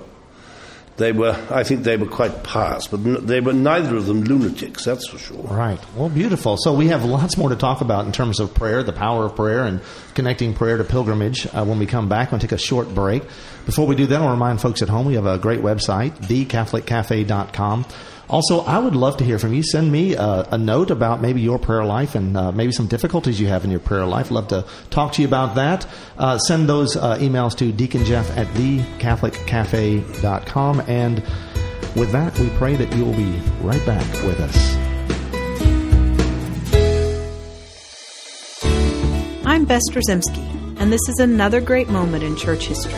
they 0.98 1.12
were, 1.12 1.36
I 1.50 1.64
think 1.64 1.84
they 1.84 1.98
were 1.98 2.06
quite 2.08 2.44
pious, 2.44 2.88
but 2.88 3.00
n- 3.00 3.26
they 3.26 3.42
were 3.42 3.54
neither 3.54 3.96
of 3.96 4.06
them 4.06 4.24
lunatics, 4.24 4.86
that's 4.86 5.08
for 5.08 5.18
sure. 5.18 5.42
Right. 5.44 5.80
Well, 5.96 6.10
beautiful. 6.10 6.56
So 6.58 6.74
we 6.74 6.88
have 6.90 7.04
lots 7.04 7.36
more 7.38 7.50
to 7.50 7.56
talk 7.56 7.82
about 7.82 8.06
in 8.06 8.12
terms 8.12 8.40
of 8.40 8.54
prayer, 8.54 8.84
the 8.84 8.94
power 8.94 9.26
of 9.26 9.36
prayer, 9.36 9.64
and 9.64 9.82
connecting 10.14 10.54
prayer 10.54 10.78
to 10.78 10.84
pilgrimage 10.84 11.48
uh, 11.48 11.66
when 11.66 11.80
we 11.80 11.86
come 11.88 12.08
back. 12.10 12.32
We'll 12.32 12.40
take 12.40 12.52
a 12.52 12.58
short 12.58 12.94
break. 12.94 13.24
Before 13.66 13.88
we 13.88 13.96
do 13.96 14.06
that, 14.08 14.22
I'll 14.22 14.30
remind 14.32 14.62
folks 14.62 14.82
at 14.82 14.90
home 14.90 15.06
we 15.08 15.16
have 15.16 15.26
a 15.26 15.38
great 15.40 15.62
website, 15.62 16.12
thecatholiccafe.com. 16.28 17.86
Also, 18.34 18.62
I 18.62 18.80
would 18.80 18.96
love 18.96 19.18
to 19.18 19.24
hear 19.24 19.38
from 19.38 19.54
you. 19.54 19.62
Send 19.62 19.92
me 19.92 20.16
a, 20.16 20.48
a 20.50 20.58
note 20.58 20.90
about 20.90 21.22
maybe 21.22 21.40
your 21.40 21.60
prayer 21.60 21.86
life 21.86 22.16
and 22.16 22.36
uh, 22.36 22.52
maybe 22.52 22.72
some 22.72 22.88
difficulties 22.88 23.40
you 23.40 23.46
have 23.46 23.64
in 23.64 23.70
your 23.70 23.80
prayer 23.80 24.08
life. 24.08 24.32
Love 24.32 24.48
to 24.48 24.66
talk 24.90 25.14
to 25.14 25.22
you 25.22 25.28
about 25.28 25.54
that. 25.54 25.86
Uh, 26.18 26.40
send 26.40 26.68
those 26.68 26.98
uh, 26.98 27.20
emails 27.20 27.56
to 27.58 27.72
Deacon 27.72 28.04
Jeff 28.06 28.36
at 28.36 28.48
thecatholiccafe.com. 28.48 30.82
And 30.88 31.20
with 31.96 32.12
that, 32.14 32.40
we 32.40 32.50
pray 32.58 32.76
that 32.76 32.96
you'll 32.96 33.14
be 33.14 33.40
right 33.62 33.86
back 33.86 34.12
with 34.24 34.40
us. 34.40 34.74
I'm 39.46 39.66
Bess 39.66 39.84
Drzymski, 39.92 40.80
and 40.80 40.92
this 40.92 41.08
is 41.08 41.20
another 41.20 41.62
great 41.62 41.88
moment 41.88 42.24
in 42.24 42.36
church 42.36 42.66
history. 42.66 42.96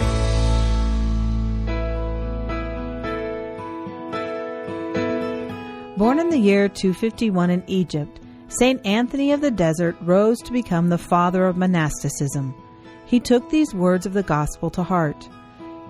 Born 5.98 6.20
in 6.20 6.30
the 6.30 6.38
year 6.38 6.68
251 6.68 7.50
in 7.50 7.64
Egypt, 7.68 8.20
St. 8.50 8.86
Anthony 8.86 9.32
of 9.32 9.40
the 9.40 9.50
Desert 9.50 9.96
rose 10.02 10.40
to 10.40 10.52
become 10.52 10.90
the 10.90 10.98
father 10.98 11.46
of 11.46 11.56
monasticism. 11.56 12.54
He 13.06 13.22
took 13.22 13.50
these 13.50 13.74
words 13.74 14.06
of 14.06 14.12
the 14.12 14.22
gospel 14.22 14.70
to 14.72 14.84
heart 14.84 15.30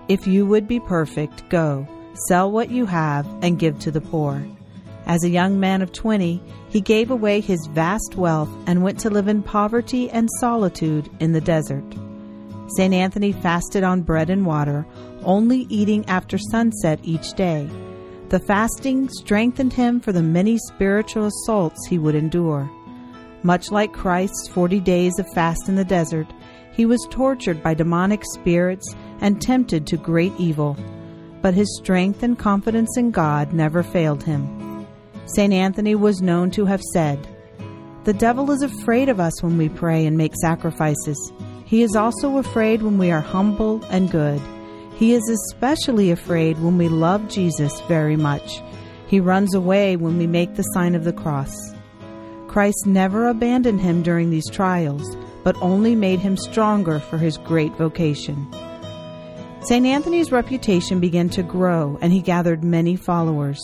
If 0.07 0.27
you 0.27 0.45
would 0.45 0.67
be 0.67 0.79
perfect, 0.79 1.49
go, 1.49 1.87
sell 2.27 2.51
what 2.51 2.69
you 2.69 2.85
have, 2.85 3.25
and 3.41 3.57
give 3.57 3.79
to 3.79 3.89
the 3.89 3.99
poor. 3.99 4.45
As 5.07 5.23
a 5.23 5.29
young 5.29 5.59
man 5.59 5.81
of 5.81 5.91
20, 5.91 6.39
he 6.69 6.81
gave 6.81 7.09
away 7.09 7.41
his 7.41 7.65
vast 7.71 8.13
wealth 8.15 8.49
and 8.67 8.83
went 8.83 8.99
to 8.99 9.09
live 9.09 9.27
in 9.27 9.41
poverty 9.41 10.11
and 10.11 10.29
solitude 10.39 11.09
in 11.19 11.31
the 11.31 11.41
desert. 11.41 11.83
St. 12.77 12.93
Anthony 12.93 13.31
fasted 13.31 13.83
on 13.83 14.03
bread 14.03 14.29
and 14.29 14.45
water, 14.45 14.85
only 15.23 15.65
eating 15.69 16.05
after 16.07 16.37
sunset 16.37 16.99
each 17.01 17.33
day. 17.33 17.67
The 18.29 18.39
fasting 18.39 19.07
strengthened 19.09 19.73
him 19.73 19.99
for 19.99 20.11
the 20.11 20.23
many 20.23 20.57
spiritual 20.57 21.27
assaults 21.27 21.87
he 21.87 21.99
would 21.99 22.15
endure. 22.15 22.69
Much 23.43 23.71
like 23.71 23.93
Christ's 23.93 24.47
40 24.47 24.79
days 24.79 25.19
of 25.19 25.27
fast 25.35 25.69
in 25.69 25.75
the 25.75 25.85
desert, 25.85 26.25
he 26.73 26.87
was 26.87 27.07
tortured 27.11 27.61
by 27.61 27.75
demonic 27.75 28.23
spirits 28.33 28.95
and 29.21 29.39
tempted 29.39 29.85
to 29.87 29.97
great 29.97 30.33
evil. 30.39 30.75
But 31.43 31.53
his 31.53 31.77
strength 31.77 32.23
and 32.23 32.37
confidence 32.37 32.97
in 32.97 33.11
God 33.11 33.53
never 33.53 33.83
failed 33.83 34.23
him. 34.23 34.87
St. 35.27 35.53
Anthony 35.53 35.93
was 35.93 36.23
known 36.23 36.49
to 36.51 36.65
have 36.65 36.81
said, 36.81 37.27
The 38.05 38.13
devil 38.13 38.49
is 38.49 38.63
afraid 38.63 39.07
of 39.07 39.19
us 39.19 39.43
when 39.43 39.57
we 39.57 39.69
pray 39.69 40.07
and 40.07 40.17
make 40.17 40.33
sacrifices. 40.41 41.31
He 41.65 41.83
is 41.83 41.95
also 41.95 42.37
afraid 42.37 42.81
when 42.81 42.97
we 42.97 43.11
are 43.11 43.21
humble 43.21 43.83
and 43.91 44.09
good. 44.09 44.41
He 44.95 45.13
is 45.13 45.27
especially 45.29 46.11
afraid 46.11 46.57
when 46.59 46.77
we 46.77 46.87
love 46.87 47.27
Jesus 47.27 47.81
very 47.81 48.15
much. 48.15 48.61
He 49.07 49.19
runs 49.19 49.53
away 49.53 49.95
when 49.95 50.17
we 50.17 50.27
make 50.27 50.55
the 50.55 50.63
sign 50.63 50.95
of 50.95 51.03
the 51.03 51.13
cross. 51.13 51.53
Christ 52.47 52.85
never 52.85 53.27
abandoned 53.27 53.81
him 53.81 54.03
during 54.03 54.29
these 54.29 54.49
trials, 54.49 55.17
but 55.43 55.57
only 55.61 55.95
made 55.95 56.19
him 56.19 56.37
stronger 56.37 56.99
for 56.99 57.17
his 57.17 57.37
great 57.37 57.73
vocation. 57.73 58.47
St. 59.61 59.85
Anthony's 59.85 60.31
reputation 60.31 60.99
began 60.99 61.27
to 61.29 61.41
grow, 61.41 61.97
and 62.01 62.13
he 62.13 62.21
gathered 62.21 62.63
many 62.63 62.95
followers. 62.95 63.59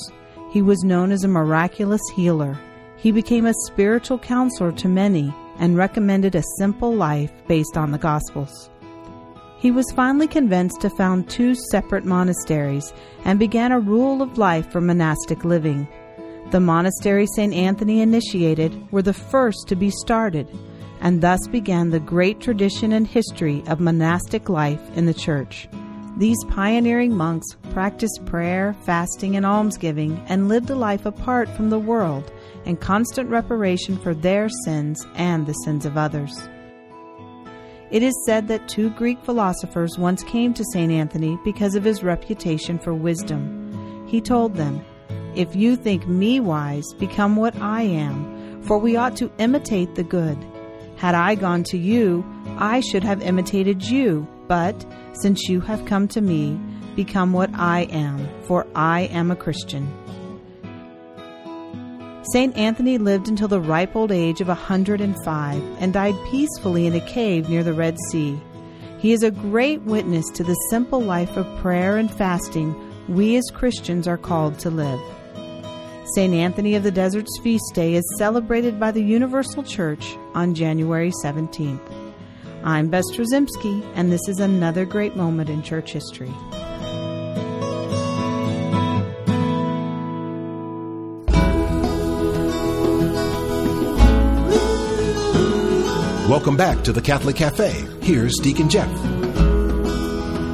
He 0.52 0.62
was 0.62 0.84
known 0.84 1.12
as 1.12 1.24
a 1.24 1.30
miraculous 1.30 2.02
healer. 2.16 2.58
He 2.98 3.12
became 3.12 3.46
a 3.46 3.54
spiritual 3.68 4.18
counselor 4.18 4.72
to 4.74 4.88
many 4.90 5.34
and 5.60 5.78
recommended 5.78 6.34
a 6.34 6.44
simple 6.58 6.94
life 6.94 7.32
based 7.48 7.78
on 7.78 7.92
the 7.92 8.00
Gospels. 8.00 8.71
He 9.62 9.70
was 9.70 9.92
finally 9.92 10.28
convinced 10.28 10.82
to 10.82 10.90
found 10.90 11.30
two 11.30 11.54
separate 11.54 12.04
monasteries 12.04 12.92
and 13.26 13.38
began 13.38 13.72
a 13.72 13.80
rule 13.80 14.24
of 14.24 14.40
life 14.40 14.72
for 14.72 14.82
monastic 14.82 15.46
living. 15.46 15.88
The 16.50 16.60
monastery 16.60 17.28
St. 17.28 17.54
Anthony 17.54 18.02
initiated 18.02 18.92
were 18.92 19.04
the 19.04 19.14
first 19.14 19.68
to 19.68 19.76
be 19.76 19.92
started, 19.92 20.48
and 21.00 21.22
thus 21.22 21.48
began 21.48 21.92
the 21.92 22.00
great 22.00 22.40
tradition 22.40 22.92
and 22.92 23.06
history 23.06 23.64
of 23.68 23.80
monastic 23.80 24.50
life 24.50 24.82
in 24.98 25.06
the 25.06 25.14
Church. 25.14 25.70
These 26.18 26.44
pioneering 26.50 27.16
monks 27.16 27.56
practiced 27.72 28.26
prayer, 28.26 28.76
fasting, 28.82 29.36
and 29.36 29.46
almsgiving 29.46 30.26
and 30.28 30.50
lived 30.50 30.72
a 30.72 30.76
life 30.76 31.06
apart 31.06 31.48
from 31.50 31.70
the 31.70 31.80
world 31.80 32.32
in 32.66 32.78
constant 32.78 33.30
reparation 33.30 33.96
for 34.00 34.16
their 34.16 34.50
sins 34.66 35.06
and 35.14 35.46
the 35.46 35.54
sins 35.54 35.86
of 35.86 35.98
others. 35.98 36.50
It 37.92 38.04
is 38.04 38.14
said 38.26 38.48
that 38.48 38.70
two 38.70 38.90
Greek 38.92 39.22
philosophers 39.22 39.98
once 39.98 40.24
came 40.24 40.54
to 40.54 40.64
St. 40.72 40.92
Anthony 40.92 41.38
because 41.44 41.76
of 41.76 41.84
his 41.84 42.04
reputation 42.04 42.80
for 42.80 42.94
wisdom. 42.94 44.08
He 44.08 44.22
told 44.22 44.56
them, 44.56 44.82
If 45.36 45.58
you 45.58 45.76
think 45.76 46.08
me 46.08 46.40
wise, 46.40 46.86
become 47.00 47.36
what 47.36 47.54
I 47.58 47.82
am, 47.82 48.62
for 48.62 48.78
we 48.78 48.96
ought 48.96 49.18
to 49.18 49.30
imitate 49.40 49.96
the 49.96 50.04
good. 50.04 50.38
Had 50.96 51.16
I 51.16 51.36
gone 51.36 51.64
to 51.66 51.78
you, 51.78 52.26
I 52.58 52.80
should 52.80 53.04
have 53.04 53.22
imitated 53.24 53.84
you, 53.84 54.26
but 54.48 54.86
since 55.12 55.50
you 55.50 55.60
have 55.60 55.86
come 55.86 56.08
to 56.10 56.22
me, 56.22 56.58
become 56.96 57.34
what 57.34 57.50
I 57.54 57.82
am, 57.92 58.26
for 58.44 58.66
I 58.74 59.02
am 59.12 59.32
a 59.32 59.36
Christian. 59.36 59.92
St. 62.32 62.56
Anthony 62.56 62.98
lived 62.98 63.28
until 63.28 63.50
the 63.50 63.60
ripe 63.60 63.96
old 63.96 64.12
age 64.12 64.40
of 64.40 64.48
a 64.48 64.56
105 64.56 65.82
and 65.82 65.92
died 65.92 66.16
peacefully 66.30 66.88
in 66.88 66.96
a 66.96 67.06
cave 67.06 67.50
near 67.50 67.64
the 67.64 67.74
Red 67.74 67.98
Sea. 68.10 68.40
He 69.00 69.12
is 69.12 69.24
a 69.24 69.32
great 69.32 69.82
witness 69.82 70.26
to 70.36 70.44
the 70.44 70.54
simple 70.70 71.02
life 71.02 71.36
of 71.36 71.60
prayer 71.60 71.98
and 71.98 72.10
fasting 72.10 72.74
we 73.10 73.36
as 73.36 73.44
Christians 73.54 74.08
are 74.08 74.18
called 74.18 74.60
to 74.60 74.70
live. 74.70 75.02
St. 76.16 76.34
Anthony 76.34 76.76
of 76.76 76.84
the 76.84 76.92
Desert's 76.92 77.40
feast 77.44 77.74
day 77.74 77.96
is 77.96 78.16
celebrated 78.18 78.80
by 78.80 78.92
the 78.92 79.04
Universal 79.04 79.64
Church 79.64 80.16
on 80.34 80.54
January 80.54 81.12
17th. 81.24 81.82
I'm 82.64 82.90
Bess 82.90 83.06
Trzymski, 83.12 83.84
and 83.96 84.12
this 84.12 84.28
is 84.30 84.40
another 84.40 84.86
great 84.86 85.16
moment 85.16 85.50
in 85.50 85.64
church 85.64 85.92
history. 85.92 86.32
Welcome 96.32 96.56
back 96.56 96.86
to 96.86 96.94
the 96.94 97.02
Catholic 97.02 97.36
Cafe. 97.36 97.72
Here's 98.02 98.38
Deacon 98.38 98.70
Jeff. 98.70 98.88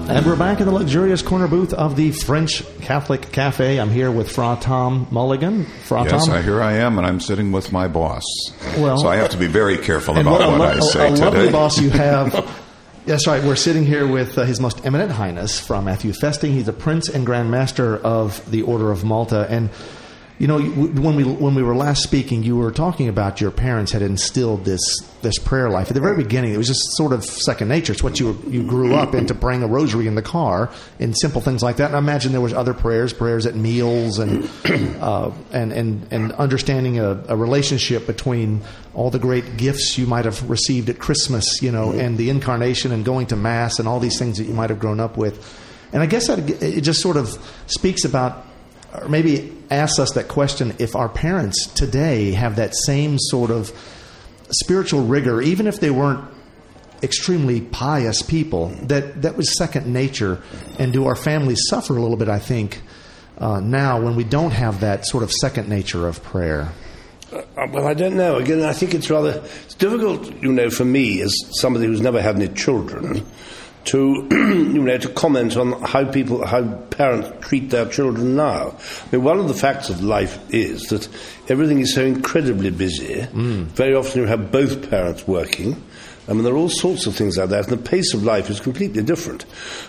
And 0.09 0.25
we're 0.25 0.35
back 0.35 0.59
in 0.59 0.65
the 0.65 0.71
luxurious 0.73 1.21
corner 1.21 1.47
booth 1.47 1.71
of 1.71 1.95
the 1.95 2.11
French 2.13 2.63
Catholic 2.81 3.31
Cafe. 3.31 3.79
I'm 3.79 3.91
here 3.91 4.09
with 4.09 4.31
Fra 4.31 4.57
Tom 4.59 5.05
Mulligan. 5.11 5.65
Fra 5.83 6.03
Yes, 6.03 6.25
Tom. 6.25 6.33
I, 6.35 6.41
here 6.41 6.63
I 6.63 6.73
am, 6.73 6.97
and 6.97 7.05
I'm 7.05 7.19
sitting 7.19 7.51
with 7.51 7.71
my 7.71 7.87
boss. 7.87 8.23
Well- 8.79 8.97
so 8.97 9.07
I 9.07 9.17
have 9.17 9.29
to 9.29 9.37
be 9.37 9.45
very 9.45 9.77
careful 9.77 10.17
about 10.17 10.39
what, 10.39 10.49
what, 10.49 10.59
lo- 10.59 10.65
I 10.65 10.79
say 10.79 11.09
a, 11.09 11.13
a 11.13 11.15
today. 11.15 11.25
lovely 11.25 11.51
boss 11.51 11.79
you 11.79 11.89
have. 11.91 12.33
That's 13.05 13.27
right. 13.27 13.43
We're 13.43 13.55
sitting 13.55 13.85
here 13.85 14.07
with 14.07 14.35
uh, 14.35 14.45
His 14.45 14.59
Most 14.59 14.83
Eminent 14.83 15.11
Highness 15.11 15.59
Fra 15.59 15.83
Matthew 15.83 16.11
Festing. 16.11 16.53
He's 16.53 16.67
a 16.67 16.73
Prince 16.73 17.07
and 17.07 17.23
Grand 17.23 17.51
Master 17.51 17.95
of 17.97 18.49
the 18.49 18.63
Order 18.63 18.89
of 18.91 19.03
Malta. 19.03 19.45
And 19.47 19.69
you 20.39 20.45
know, 20.45 20.59
when 20.59 21.15
we 21.15 21.23
when 21.23 21.55
we 21.55 21.63
were 21.63 21.75
last 21.75 22.03
speaking, 22.03 22.43
you 22.43 22.55
were 22.55 22.71
talking 22.71 23.09
about 23.09 23.41
your 23.41 23.49
parents 23.49 23.91
had 23.91 24.03
instilled 24.03 24.65
this 24.65 24.79
this 25.23 25.39
prayer 25.39 25.67
life 25.67 25.87
at 25.87 25.95
the 25.95 25.99
very 25.99 26.15
beginning. 26.15 26.53
It 26.53 26.57
was 26.57 26.67
just 26.67 26.95
sort 26.95 27.11
of 27.11 27.25
second 27.25 27.69
nature. 27.69 27.91
It's 27.91 28.03
what 28.03 28.19
you 28.19 28.33
were, 28.33 28.49
you 28.49 28.63
grew 28.63 28.93
up 28.93 29.15
into 29.15 29.33
praying 29.33 29.63
a 29.63 29.67
rosary 29.67 30.05
in 30.05 30.13
the 30.13 30.21
car 30.21 30.69
and 30.99 31.17
simple 31.17 31.41
things 31.41 31.63
like 31.63 31.77
that. 31.77 31.87
And 31.87 31.95
I 31.95 31.99
imagine 31.99 32.33
there 32.33 32.41
was 32.41 32.53
other 32.53 32.75
prayers, 32.75 33.13
prayers 33.13 33.47
at 33.47 33.55
meals, 33.55 34.19
and 34.19 34.47
uh, 35.01 35.31
and 35.51 35.73
and 35.73 36.07
and 36.11 36.31
understanding 36.33 36.99
a, 36.99 37.23
a 37.29 37.35
relationship 37.35 38.05
between 38.05 38.61
all 38.93 39.09
the 39.09 39.19
great 39.19 39.57
gifts 39.57 39.97
you 39.97 40.05
might 40.05 40.25
have 40.25 40.47
received 40.47 40.87
at 40.89 40.99
Christmas, 40.99 41.63
you 41.63 41.71
know, 41.71 41.93
and 41.93 42.15
the 42.15 42.29
incarnation 42.29 42.91
and 42.91 43.03
going 43.03 43.25
to 43.27 43.35
mass 43.35 43.79
and 43.79 43.87
all 43.87 43.99
these 43.99 44.19
things 44.19 44.37
that 44.37 44.43
you 44.43 44.53
might 44.53 44.69
have 44.69 44.79
grown 44.79 44.99
up 44.99 45.17
with. 45.17 45.63
And 45.93 46.03
I 46.03 46.05
guess 46.05 46.27
that 46.27 46.39
it 46.61 46.81
just 46.81 47.01
sort 47.01 47.17
of 47.17 47.39
speaks 47.65 48.05
about 48.05 48.45
or 49.01 49.07
maybe 49.07 49.53
asks 49.69 49.99
us 49.99 50.11
that 50.13 50.27
question 50.27 50.75
if 50.79 50.95
our 50.95 51.09
parents 51.09 51.67
today 51.67 52.31
have 52.31 52.55
that 52.55 52.75
same 52.75 53.17
sort 53.19 53.51
of 53.51 53.71
spiritual 54.49 55.05
rigor, 55.05 55.41
even 55.41 55.67
if 55.67 55.79
they 55.79 55.91
weren't 55.91 56.23
extremely 57.03 57.61
pious 57.61 58.21
people, 58.21 58.69
that, 58.83 59.21
that 59.21 59.37
was 59.37 59.55
second 59.57 59.91
nature. 59.91 60.41
And 60.79 60.93
do 60.93 61.05
our 61.05 61.15
families 61.15 61.61
suffer 61.69 61.95
a 61.95 62.01
little 62.01 62.17
bit, 62.17 62.29
I 62.29 62.39
think, 62.39 62.81
uh, 63.37 63.59
now 63.59 64.01
when 64.01 64.15
we 64.15 64.23
don't 64.23 64.51
have 64.51 64.79
that 64.81 65.05
sort 65.05 65.23
of 65.23 65.31
second 65.31 65.69
nature 65.69 66.07
of 66.07 66.23
prayer? 66.23 66.71
Uh, 67.31 67.41
well, 67.71 67.87
I 67.87 67.93
don't 67.93 68.15
know. 68.15 68.37
Again, 68.37 68.63
I 68.63 68.73
think 68.73 68.93
it's 68.93 69.09
rather 69.09 69.43
it's 69.65 69.75
difficult, 69.75 70.31
you 70.41 70.51
know, 70.51 70.69
for 70.69 70.85
me 70.85 71.21
as 71.21 71.33
somebody 71.59 71.85
who's 71.85 72.01
never 72.01 72.21
had 72.21 72.37
any 72.37 72.47
children 72.47 73.25
to, 73.87 74.27
you 74.31 74.81
know, 74.83 74.97
to 74.97 75.09
comment 75.09 75.57
on 75.57 75.81
how 75.81 76.09
people, 76.09 76.45
how 76.45 76.63
parents 76.91 77.29
treat 77.47 77.69
their 77.69 77.87
children 77.87 78.35
now. 78.35 78.75
I 79.05 79.15
mean, 79.15 79.23
one 79.23 79.39
of 79.39 79.47
the 79.47 79.53
facts 79.53 79.89
of 79.89 80.03
life 80.03 80.39
is 80.53 80.83
that 80.89 81.07
everything 81.49 81.79
is 81.79 81.93
so 81.93 82.03
incredibly 82.03 82.69
busy. 82.69 83.27
Very 83.33 83.95
often 83.95 84.21
you 84.21 84.27
have 84.27 84.51
both 84.51 84.89
parents 84.89 85.27
working. 85.27 85.81
I 86.27 86.33
mean, 86.33 86.43
there 86.43 86.53
are 86.53 86.57
all 86.57 86.69
sorts 86.69 87.05
of 87.07 87.15
things 87.15 87.37
like 87.37 87.49
that, 87.49 87.69
and 87.69 87.79
the 87.79 87.89
pace 87.89 88.13
of 88.13 88.23
life 88.23 88.49
is 88.49 88.59
completely 88.59 89.01
different. 89.01 89.45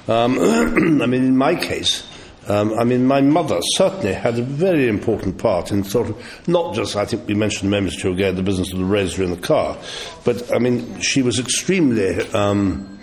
Um, 0.07 0.39
I 1.03 1.07
mean, 1.07 1.25
in 1.25 1.37
my 1.37 1.57
case, 1.57 2.07
um, 2.47 2.79
I 2.79 2.85
mean, 2.85 3.07
my 3.07 3.21
mother 3.21 3.59
certainly 3.75 4.15
had 4.15 4.39
a 4.39 4.43
very 4.43 4.89
important 4.89 5.39
part 5.39 5.71
in 5.71 5.85
sort 5.85 6.09
of 6.09 6.49
not 6.49 6.75
just, 6.75 6.97
I 6.97 7.05
think 7.05 7.27
we 7.27 7.35
mentioned 7.35 7.71
moments 7.71 7.99
ago, 7.99 8.13
ago, 8.13 8.33
the 8.33 8.43
business 8.43 8.73
of 8.73 8.79
the 8.79 8.85
rosary 8.85 9.27
in 9.27 9.33
the 9.33 9.47
car, 9.47 9.77
but 10.25 10.55
I 10.55 10.59
mean, 10.59 11.01
she 11.01 11.23
was 11.23 11.39
extremely. 11.39 12.21
Um, 12.31 12.98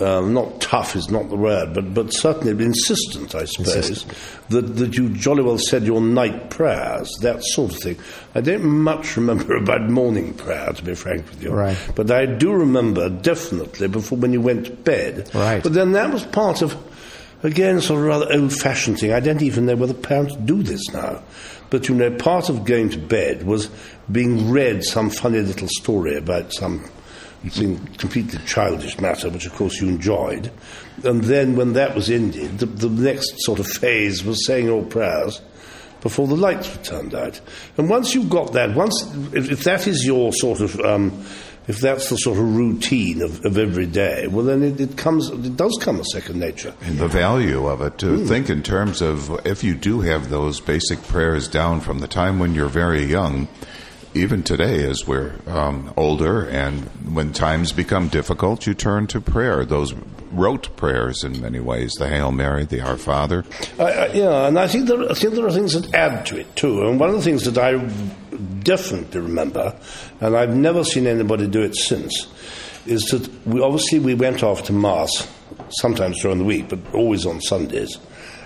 um, 0.00 0.32
not 0.32 0.60
tough 0.60 0.96
is 0.96 1.10
not 1.10 1.28
the 1.28 1.36
word, 1.36 1.74
but, 1.74 1.92
but 1.92 2.12
certainly 2.12 2.64
insistent, 2.64 3.34
I 3.34 3.44
suppose, 3.44 4.04
that, 4.48 4.62
that 4.76 4.96
you 4.96 5.10
jolly 5.10 5.42
well 5.42 5.58
said 5.58 5.84
your 5.84 6.00
night 6.00 6.50
prayers, 6.50 7.10
that 7.20 7.44
sort 7.44 7.72
of 7.72 7.78
thing. 7.80 7.98
I 8.34 8.40
don't 8.40 8.64
much 8.64 9.16
remember 9.16 9.56
about 9.62 9.82
morning 9.82 10.34
prayer, 10.34 10.72
to 10.72 10.82
be 10.82 10.94
frank 10.94 11.28
with 11.28 11.42
you. 11.42 11.52
Right. 11.52 11.76
But 11.94 12.10
I 12.10 12.26
do 12.26 12.52
remember 12.52 13.08
definitely 13.08 13.88
before 13.88 14.18
when 14.18 14.32
you 14.32 14.40
went 14.40 14.66
to 14.66 14.72
bed. 14.72 15.30
Right. 15.34 15.62
But 15.62 15.74
then 15.74 15.92
that 15.92 16.12
was 16.12 16.24
part 16.24 16.62
of, 16.62 16.76
again, 17.42 17.80
sort 17.80 18.00
of 18.00 18.06
rather 18.06 18.32
old 18.32 18.52
fashioned 18.52 19.00
thing. 19.00 19.12
I 19.12 19.20
don't 19.20 19.42
even 19.42 19.66
know 19.66 19.76
whether 19.76 19.94
parents 19.94 20.34
do 20.36 20.62
this 20.62 20.88
now. 20.92 21.22
But 21.70 21.88
you 21.88 21.94
know, 21.94 22.10
part 22.10 22.48
of 22.48 22.64
going 22.64 22.90
to 22.90 22.98
bed 22.98 23.44
was 23.44 23.68
being 24.10 24.50
read 24.50 24.84
some 24.84 25.10
funny 25.10 25.40
little 25.40 25.68
story 25.68 26.16
about 26.16 26.52
some 26.52 26.88
thing, 27.50 27.78
completely 27.98 28.38
childish 28.46 29.00
matter, 29.00 29.28
which 29.30 29.46
of 29.46 29.54
course 29.54 29.80
you 29.80 29.88
enjoyed. 29.88 30.50
And 31.02 31.24
then 31.24 31.56
when 31.56 31.72
that 31.74 31.94
was 31.94 32.10
ended, 32.10 32.58
the, 32.58 32.66
the 32.66 32.88
next 32.88 33.34
sort 33.44 33.58
of 33.58 33.66
phase 33.66 34.24
was 34.24 34.46
saying 34.46 34.66
your 34.66 34.84
prayers 34.84 35.40
before 36.00 36.26
the 36.26 36.36
lights 36.36 36.74
were 36.76 36.82
turned 36.84 37.14
out. 37.14 37.40
And 37.78 37.88
once 37.88 38.14
you've 38.14 38.30
got 38.30 38.52
that, 38.52 38.74
once 38.74 39.02
if, 39.32 39.50
if 39.50 39.64
that 39.64 39.86
is 39.86 40.04
your 40.04 40.32
sort 40.32 40.60
of 40.60 40.78
um, 40.80 41.24
if 41.66 41.78
that's 41.78 42.10
the 42.10 42.16
sort 42.16 42.36
of 42.36 42.44
routine 42.44 43.22
of, 43.22 43.42
of 43.44 43.56
every 43.56 43.86
day, 43.86 44.26
well 44.26 44.44
then 44.44 44.62
it, 44.62 44.80
it 44.80 44.96
comes 44.98 45.30
it 45.30 45.56
does 45.56 45.78
come 45.80 45.98
a 45.98 46.04
second 46.04 46.38
nature. 46.38 46.74
And 46.82 46.98
the 46.98 47.08
value 47.08 47.66
of 47.66 47.80
it 47.80 47.98
to 47.98 48.24
think 48.26 48.50
in 48.50 48.62
terms 48.62 49.00
of 49.00 49.46
if 49.46 49.64
you 49.64 49.74
do 49.74 50.02
have 50.02 50.28
those 50.28 50.60
basic 50.60 51.02
prayers 51.04 51.48
down 51.48 51.80
from 51.80 52.00
the 52.00 52.08
time 52.08 52.38
when 52.38 52.54
you're 52.54 52.68
very 52.68 53.04
young, 53.04 53.48
even 54.14 54.42
today 54.42 54.84
as 54.88 55.06
we're 55.06 55.32
um, 55.46 55.92
older 55.96 56.48
and 56.48 56.82
when 57.14 57.32
times 57.32 57.72
become 57.72 58.08
difficult, 58.08 58.66
you 58.66 58.74
turn 58.74 59.06
to 59.08 59.20
prayer. 59.20 59.64
Those 59.64 59.94
rote 60.30 60.76
prayers 60.76 61.22
in 61.24 61.40
many 61.40 61.60
ways, 61.60 61.92
the 61.98 62.08
Hail 62.08 62.32
Mary, 62.32 62.64
the 62.64 62.80
Our 62.80 62.96
Father. 62.96 63.44
I, 63.78 64.06
yeah, 64.08 64.46
and 64.46 64.58
I 64.58 64.66
think 64.68 64.88
there, 64.88 65.10
I 65.10 65.14
think 65.14 65.34
there 65.34 65.46
are 65.46 65.52
things 65.52 65.74
that 65.74 65.94
add 65.94 66.26
to 66.26 66.38
it 66.38 66.56
too. 66.56 66.86
And 66.86 66.98
one 66.98 67.08
of 67.08 67.16
the 67.16 67.22
things 67.22 67.44
that 67.44 67.58
I 67.58 67.78
definitely 68.62 69.20
remember, 69.20 69.76
and 70.20 70.36
I've 70.36 70.54
never 70.54 70.84
seen 70.84 71.06
anybody 71.06 71.46
do 71.46 71.62
it 71.62 71.76
since, 71.76 72.26
is 72.86 73.02
that 73.06 73.46
we 73.46 73.60
obviously 73.60 73.98
we 73.98 74.14
went 74.14 74.42
off 74.42 74.64
to 74.64 74.72
mass 74.72 75.28
sometimes 75.80 76.20
during 76.20 76.38
the 76.38 76.44
week, 76.44 76.68
but 76.68 76.78
always 76.92 77.26
on 77.26 77.40
Sundays. 77.40 77.98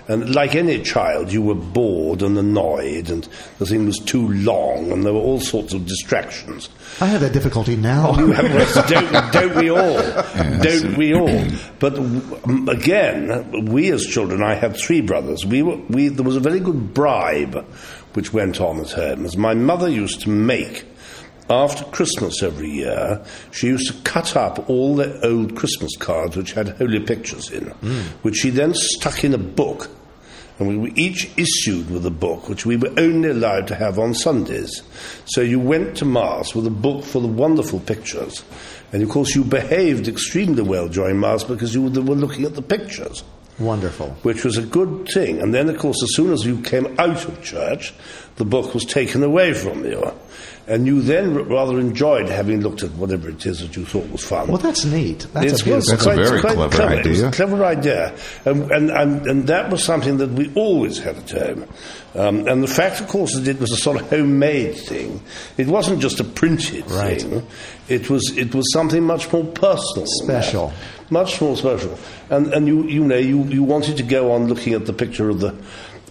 And 0.09 0.33
like 0.33 0.55
any 0.55 0.81
child, 0.81 1.31
you 1.31 1.43
were 1.43 1.53
bored 1.53 2.23
and 2.23 2.35
annoyed, 2.35 3.11
and 3.11 3.29
the 3.59 3.67
thing 3.67 3.85
was 3.85 3.99
too 3.99 4.27
long, 4.27 4.91
and 4.91 5.05
there 5.05 5.13
were 5.13 5.19
all 5.19 5.39
sorts 5.39 5.71
of 5.75 5.85
distractions. 5.85 6.67
I 6.99 7.05
have 7.05 7.21
that 7.21 7.31
difficulty 7.31 7.75
now. 7.75 8.17
You 8.17 8.31
have- 8.31 8.87
don't, 8.89 9.31
don't 9.31 9.55
we 9.55 9.69
all? 9.69 10.01
Don't 10.63 10.97
we 10.97 11.13
all? 11.13 11.45
But 11.77 11.99
again, 12.75 13.67
we 13.67 13.91
as 13.91 14.03
children, 14.03 14.41
I 14.41 14.55
had 14.55 14.75
three 14.75 15.01
brothers. 15.01 15.45
We 15.45 15.61
were, 15.61 15.75
we, 15.75 16.07
there 16.07 16.25
was 16.25 16.35
a 16.35 16.39
very 16.41 16.59
good 16.59 16.91
bribe 16.91 17.63
which 18.13 18.33
went 18.33 18.59
on 18.59 18.79
at 18.79 18.89
home, 18.89 19.25
as 19.25 19.37
my 19.37 19.53
mother 19.53 19.89
used 19.89 20.21
to 20.21 20.29
make. 20.29 20.85
After 21.51 21.83
Christmas 21.85 22.41
every 22.43 22.69
year, 22.69 23.23
she 23.51 23.67
used 23.67 23.91
to 23.91 24.01
cut 24.03 24.35
up 24.35 24.69
all 24.69 24.95
the 24.95 25.23
old 25.25 25.55
Christmas 25.55 25.95
cards 25.97 26.35
which 26.35 26.53
had 26.53 26.69
holy 26.77 26.99
pictures 26.99 27.49
in, 27.51 27.65
mm. 27.65 28.03
which 28.23 28.37
she 28.37 28.49
then 28.51 28.73
stuck 28.75 29.23
in 29.23 29.33
a 29.33 29.39
book 29.39 29.89
and 30.59 30.67
we 30.67 30.77
were 30.77 30.95
each 30.95 31.31
issued 31.37 31.89
with 31.89 32.05
a 32.05 32.11
book 32.11 32.49
which 32.49 32.65
we 32.65 32.75
were 32.75 32.93
only 32.97 33.29
allowed 33.29 33.67
to 33.67 33.75
have 33.75 33.97
on 33.97 34.13
Sundays. 34.13 34.83
So 35.25 35.41
you 35.41 35.59
went 35.59 35.97
to 35.97 36.05
Mass 36.05 36.53
with 36.53 36.67
a 36.67 36.71
book 36.71 37.03
full 37.03 37.25
of 37.25 37.35
wonderful 37.35 37.79
pictures, 37.79 38.43
and 38.91 39.01
of 39.01 39.09
course 39.09 39.33
you 39.33 39.43
behaved 39.43 40.07
extremely 40.07 40.61
well 40.61 40.89
during 40.89 41.19
Mass 41.19 41.43
because 41.43 41.73
you 41.73 41.81
were 41.81 41.89
were 41.89 42.15
looking 42.15 42.45
at 42.45 42.55
the 42.55 42.61
pictures. 42.61 43.23
Wonderful. 43.59 44.11
which 44.23 44.45
was 44.45 44.57
a 44.57 44.61
good 44.61 45.09
thing. 45.13 45.41
And 45.41 45.53
then, 45.53 45.67
of 45.67 45.77
course, 45.77 46.01
as 46.01 46.15
soon 46.15 46.31
as 46.31 46.45
you 46.45 46.61
came 46.61 46.95
out 46.97 47.25
of 47.25 47.43
church, 47.43 47.93
the 48.37 48.45
book 48.45 48.73
was 48.73 48.85
taken 48.85 49.21
away 49.21 49.53
from 49.53 49.83
you. 49.83 50.13
And 50.67 50.85
you 50.85 51.01
then 51.01 51.33
rather 51.47 51.79
enjoyed 51.79 52.29
having 52.29 52.61
looked 52.61 52.83
at 52.83 52.91
whatever 52.91 53.29
it 53.29 53.45
is 53.45 53.59
that 53.61 53.75
you 53.75 53.85
thought 53.85 54.07
was 54.11 54.23
fun. 54.23 54.47
Well, 54.47 54.57
that's 54.57 54.85
neat. 54.85 55.25
That's 55.33 55.45
It's 55.53 55.61
a 55.61 55.65
beautiful. 55.65 55.91
That's 55.95 56.05
a 56.05 56.15
very 56.15 56.39
clever 56.41 56.93
It 56.93 57.05
was 57.07 57.19
idea. 57.23 57.27
a 57.27 57.31
clever 57.31 57.65
idea. 57.65 58.15
And, 58.45 58.71
and, 58.71 58.91
and, 58.91 59.25
and 59.27 59.47
that 59.47 59.71
was 59.71 59.83
something 59.83 60.17
that 60.17 60.29
we 60.31 60.51
always 60.55 60.99
had 60.99 61.17
at 61.17 61.31
home. 61.31 61.65
Um, 62.15 62.47
and 62.47 62.61
the 62.63 62.67
fact, 62.67 63.01
of 63.01 63.07
course, 63.07 63.35
that 63.35 63.47
it 63.47 63.59
was 63.59 63.71
a 63.71 63.77
sort 63.77 63.99
of 64.01 64.09
homemade 64.09 64.75
thing. 64.77 65.21
It 65.57 65.67
wasn't 65.67 66.01
just 66.01 66.19
a 66.19 66.23
printed 66.23 66.89
Right. 66.91 67.21
thing. 67.21 67.45
It 67.87 68.09
was, 68.09 68.35
it 68.37 68.53
was 68.53 68.71
something 68.73 69.03
much 69.03 69.31
more 69.31 69.43
personal. 69.45 70.05
Special. 70.23 70.71
Much 71.11 71.41
more 71.41 71.57
special. 71.57 71.97
And, 72.29 72.53
and 72.53 72.67
you, 72.67 72.83
you 72.83 73.03
know, 73.03 73.17
you, 73.17 73.43
you 73.45 73.63
wanted 73.63 73.97
to 73.97 74.03
go 74.03 74.31
on 74.31 74.47
looking 74.47 74.73
at 74.73 74.85
the 74.85 74.93
picture 74.93 75.29
of 75.29 75.39
the. 75.39 75.55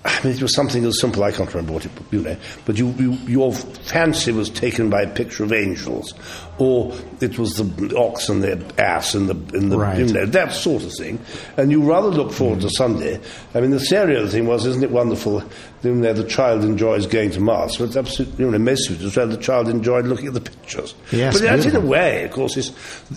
I 0.05 0.25
mean, 0.25 0.35
it 0.35 0.43
was 0.43 0.55
something 0.55 0.85
as 0.85 1.01
simple. 1.01 1.23
I 1.25 1.33
can't 1.33 1.53
remember 1.53 1.73
what 1.75 1.85
it, 1.87 1.91
you 2.11 2.23
know, 2.23 2.37
but 2.65 2.79
you, 2.79 2.91
you, 2.99 3.13
your 3.27 3.53
fancy 3.53 4.33
was 4.33 4.49
taken 4.49 4.89
by 4.91 5.03
a 5.03 5.09
picture 5.09 5.45
of 5.45 5.53
angels, 5.53 6.15
or 6.59 6.95
it 7.21 7.39
was 7.39 7.57
the 7.57 7.97
ox 7.97 8.29
and 8.29 8.43
the 8.43 8.61
ass 8.83 9.15
and 9.15 9.29
the, 9.29 9.57
in 9.57 9.69
the 9.69 9.79
Right. 9.79 9.99
you 9.99 10.07
know, 10.13 10.25
that 10.27 10.53
sort 10.53 10.83
of 10.85 10.93
thing. 10.95 11.19
And 11.57 11.71
you 11.71 11.83
rather 11.83 12.09
look 12.09 12.33
forward 12.33 12.61
to 12.63 12.71
Sunday. 12.71 13.21
I 13.55 13.61
mean, 13.61 13.71
the 13.71 13.81
serial 13.81 14.27
thing 14.29 14.47
was, 14.47 14.67
isn't 14.67 14.83
it 14.83 14.91
wonderful? 14.91 15.43
You 15.85 15.95
know, 15.95 16.13
the 16.13 16.25
child 16.25 16.65
enjoys 16.65 17.07
going 17.07 17.31
to 17.33 17.41
mass, 17.41 17.77
but 17.77 17.95
absolutely, 17.97 18.45
you 18.45 18.51
know, 18.51 18.59
most 18.59 18.91
of 18.91 19.01
it 19.01 19.05
as 19.07 19.17
well. 19.17 19.29
The 19.29 19.37
child 19.37 19.69
enjoyed 19.69 20.07
looking 20.07 20.27
at 20.27 20.35
the 20.35 20.41
pictures. 20.41 20.95
Yes, 21.13 21.35
but 21.35 21.43
that, 21.43 21.65
in 21.67 21.77
a 21.77 21.81
way, 21.81 22.25
of 22.25 22.33
course, 22.33 22.57
is 22.57 22.73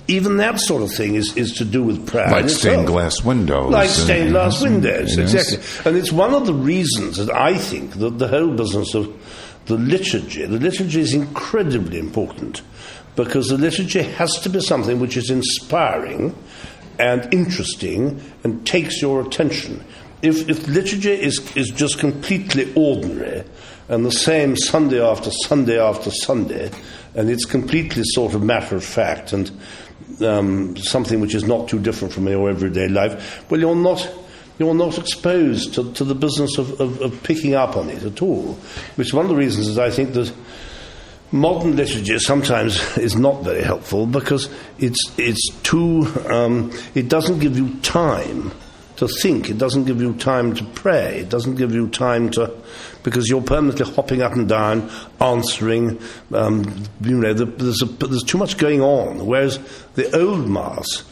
even 0.08 0.38
that 0.38 0.60
sort 0.60 0.84
of 0.84 0.92
thing 0.92 1.16
is, 1.16 1.36
is 1.36 1.54
to 1.54 1.66
do 1.66 1.82
with 1.84 2.06
prayer. 2.08 2.30
Like 2.30 2.50
stained 2.50 2.82
itself. 2.82 2.86
glass 2.88 3.24
windows. 3.24 3.72
Like 3.72 3.90
stained 3.90 4.30
glass 4.32 4.62
windows, 4.62 5.18
Yes. 5.18 5.34
exactly. 5.34 5.90
And 5.90 5.98
it's 6.00 6.12
one 6.12 6.36
of 6.36 6.46
the 6.46 6.54
reasons 6.72 7.18
that 7.18 7.32
I 7.34 7.58
think 7.58 7.96
that 7.96 8.18
the 8.18 8.28
whole 8.28 8.54
business 8.56 8.94
of 8.94 9.06
the 9.66 9.78
liturgy, 9.78 10.46
the 10.46 10.60
liturgy 10.60 11.02
is 11.02 11.14
incredibly 11.14 12.00
important 12.00 12.62
because 13.16 13.48
the 13.48 13.58
liturgy 13.58 14.04
has 14.04 14.32
to 14.44 14.50
be 14.50 14.62
something 14.62 15.00
which 15.00 15.18
is 15.18 15.30
inspiring 15.30 16.36
and 16.98 17.34
interesting 17.34 18.22
and 18.44 18.66
takes 18.66 19.02
your 19.02 19.22
attention. 19.22 19.84
If, 20.22 20.50
if 20.50 20.68
liturgy 20.68 21.12
is, 21.12 21.40
is 21.56 21.70
just 21.70 22.00
completely 22.00 22.72
ordinary 22.76 23.44
and 23.90 24.06
the 24.06 24.12
same 24.12 24.56
Sunday 24.56 25.02
after 25.02 25.32
Sunday 25.32 25.80
after 25.80 26.12
Sunday, 26.12 26.72
and 27.16 27.30
it's 27.30 27.46
completely 27.46 28.04
sort 28.06 28.34
of 28.34 28.44
matter 28.44 28.76
of 28.76 28.84
fact 28.84 29.34
and 29.34 29.52
um, 30.22 30.78
something 30.78 31.20
which 31.20 31.36
is 31.36 31.44
not 31.44 31.68
too 31.68 31.80
different 31.80 32.14
from 32.14 32.28
your 32.28 32.50
everyday 32.50 32.88
life, 32.88 33.44
well, 33.50 33.60
you're 33.60 33.76
not 33.76 34.08
you're 34.62 34.76
not 34.76 35.00
exposed 35.00 35.74
to, 35.74 35.92
to 35.94 36.04
the 36.04 36.14
business 36.14 36.60
of, 36.60 36.80
of, 36.80 37.02
of 37.02 37.24
picking 37.24 37.56
up 37.56 37.76
on 37.76 37.90
it 37.90 38.04
at 38.04 38.22
all. 38.22 38.54
Which 38.96 39.08
is 39.08 39.14
one 39.14 39.26
of 39.26 39.30
the 39.30 39.36
reasons 39.36 39.68
is 39.68 39.80
I 39.80 39.90
think 39.90 40.14
that 40.14 40.32
modern 41.32 41.76
literature 41.76 42.20
sometimes 42.20 42.80
is 42.98 43.16
not 43.16 43.44
very 43.44 43.64
helpful 43.64 44.06
because 44.06 44.50
it's 44.78 45.12
it's 45.18 45.50
too 45.64 46.06
um, 46.30 46.72
it 46.94 47.10
doesn't 47.10 47.40
give 47.40 47.58
you 47.58 47.74
time 47.80 48.52
to 48.98 49.08
think. 49.08 49.50
It 49.50 49.58
doesn't 49.58 49.86
give 49.86 50.00
you 50.00 50.14
time 50.14 50.54
to 50.54 50.64
pray. 50.64 51.22
It 51.22 51.30
doesn't 51.30 51.56
give 51.56 51.74
you 51.74 51.88
time 51.90 52.30
to 52.32 52.54
because 53.02 53.28
you're 53.28 53.42
permanently 53.42 53.92
hopping 53.96 54.22
up 54.22 54.34
and 54.34 54.48
down, 54.48 54.92
answering. 55.20 56.00
Um, 56.32 56.84
you 57.02 57.18
know, 57.18 57.34
the, 57.34 57.46
there's 57.46 57.82
a, 57.82 57.86
there's 57.86 58.22
too 58.22 58.38
much 58.38 58.60
going 58.60 58.80
on. 58.80 59.26
Whereas 59.26 59.58
the 59.96 60.16
old 60.16 60.48
mass. 60.48 61.04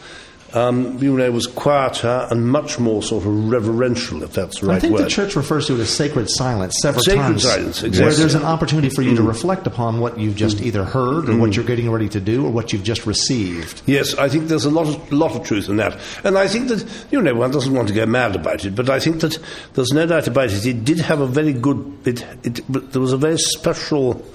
Um, 0.53 0.97
you 1.01 1.15
know, 1.15 1.23
it 1.25 1.31
was 1.33 1.45
quieter 1.45 2.27
and 2.31 2.47
much 2.49 2.79
more 2.79 3.03
sort 3.03 3.23
of 3.25 3.49
reverential, 3.51 4.23
if 4.23 4.33
that's 4.33 4.61
the 4.61 4.67
right 4.67 4.77
I 4.77 4.79
think 4.79 4.93
word. 4.93 5.05
the 5.05 5.09
church 5.09 5.35
refers 5.35 5.67
to 5.67 5.75
it 5.75 5.79
as 5.79 5.89
sacred 5.95 6.27
silence 6.29 6.73
several 6.81 7.03
Sacred 7.03 7.21
times. 7.21 7.43
silence, 7.43 7.81
Where 7.81 7.87
exactly. 7.89 8.13
Mm. 8.15 8.17
there's 8.17 8.33
an 8.35 8.43
opportunity 8.43 8.89
for 8.89 9.03
you 9.03 9.15
to 9.15 9.21
reflect 9.21 9.67
upon 9.67 9.99
what 9.99 10.17
you've 10.19 10.35
just 10.35 10.61
either 10.61 10.83
heard 10.83 11.29
or 11.29 11.37
what 11.37 11.55
you're 11.55 11.65
getting 11.65 11.91
ready 11.91 12.09
to 12.09 12.19
do 12.19 12.45
or 12.45 12.51
what 12.51 12.73
you've 12.73 12.83
just 12.83 13.05
received. 13.05 13.83
Yes, 13.85 14.15
I 14.15 14.27
think 14.27 14.47
there's 14.47 14.65
a 14.65 14.71
lot 14.71 14.87
of, 14.87 15.11
lot 15.11 15.35
of 15.35 15.45
truth 15.45 15.69
in 15.69 15.75
that. 15.77 15.99
And 16.23 16.37
I 16.37 16.47
think 16.47 16.69
that, 16.69 16.83
you 17.11 17.21
know, 17.21 17.35
one 17.35 17.51
doesn't 17.51 17.73
want 17.73 17.87
to 17.89 17.93
go 17.93 18.05
mad 18.07 18.35
about 18.35 18.65
it, 18.65 18.73
but 18.73 18.89
I 18.89 18.99
think 18.99 19.21
that 19.21 19.37
there's 19.75 19.91
no 19.91 20.07
doubt 20.07 20.27
about 20.27 20.51
it. 20.51 20.65
It 20.65 20.83
did 20.83 20.99
have 20.99 21.21
a 21.21 21.27
very 21.27 21.53
good, 21.53 21.99
it, 22.05 22.25
it, 22.43 22.61
but 22.67 22.91
there 22.91 23.01
was 23.01 23.13
a 23.13 23.17
very 23.17 23.37
special, 23.37 24.25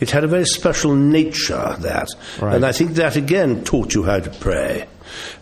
it 0.00 0.10
had 0.10 0.24
a 0.24 0.28
very 0.28 0.46
special 0.46 0.96
nature, 0.96 1.76
that. 1.80 2.08
Right. 2.40 2.56
And 2.56 2.66
I 2.66 2.72
think 2.72 2.92
that, 2.94 3.14
again, 3.14 3.62
taught 3.62 3.94
you 3.94 4.02
how 4.02 4.18
to 4.18 4.30
pray. 4.30 4.88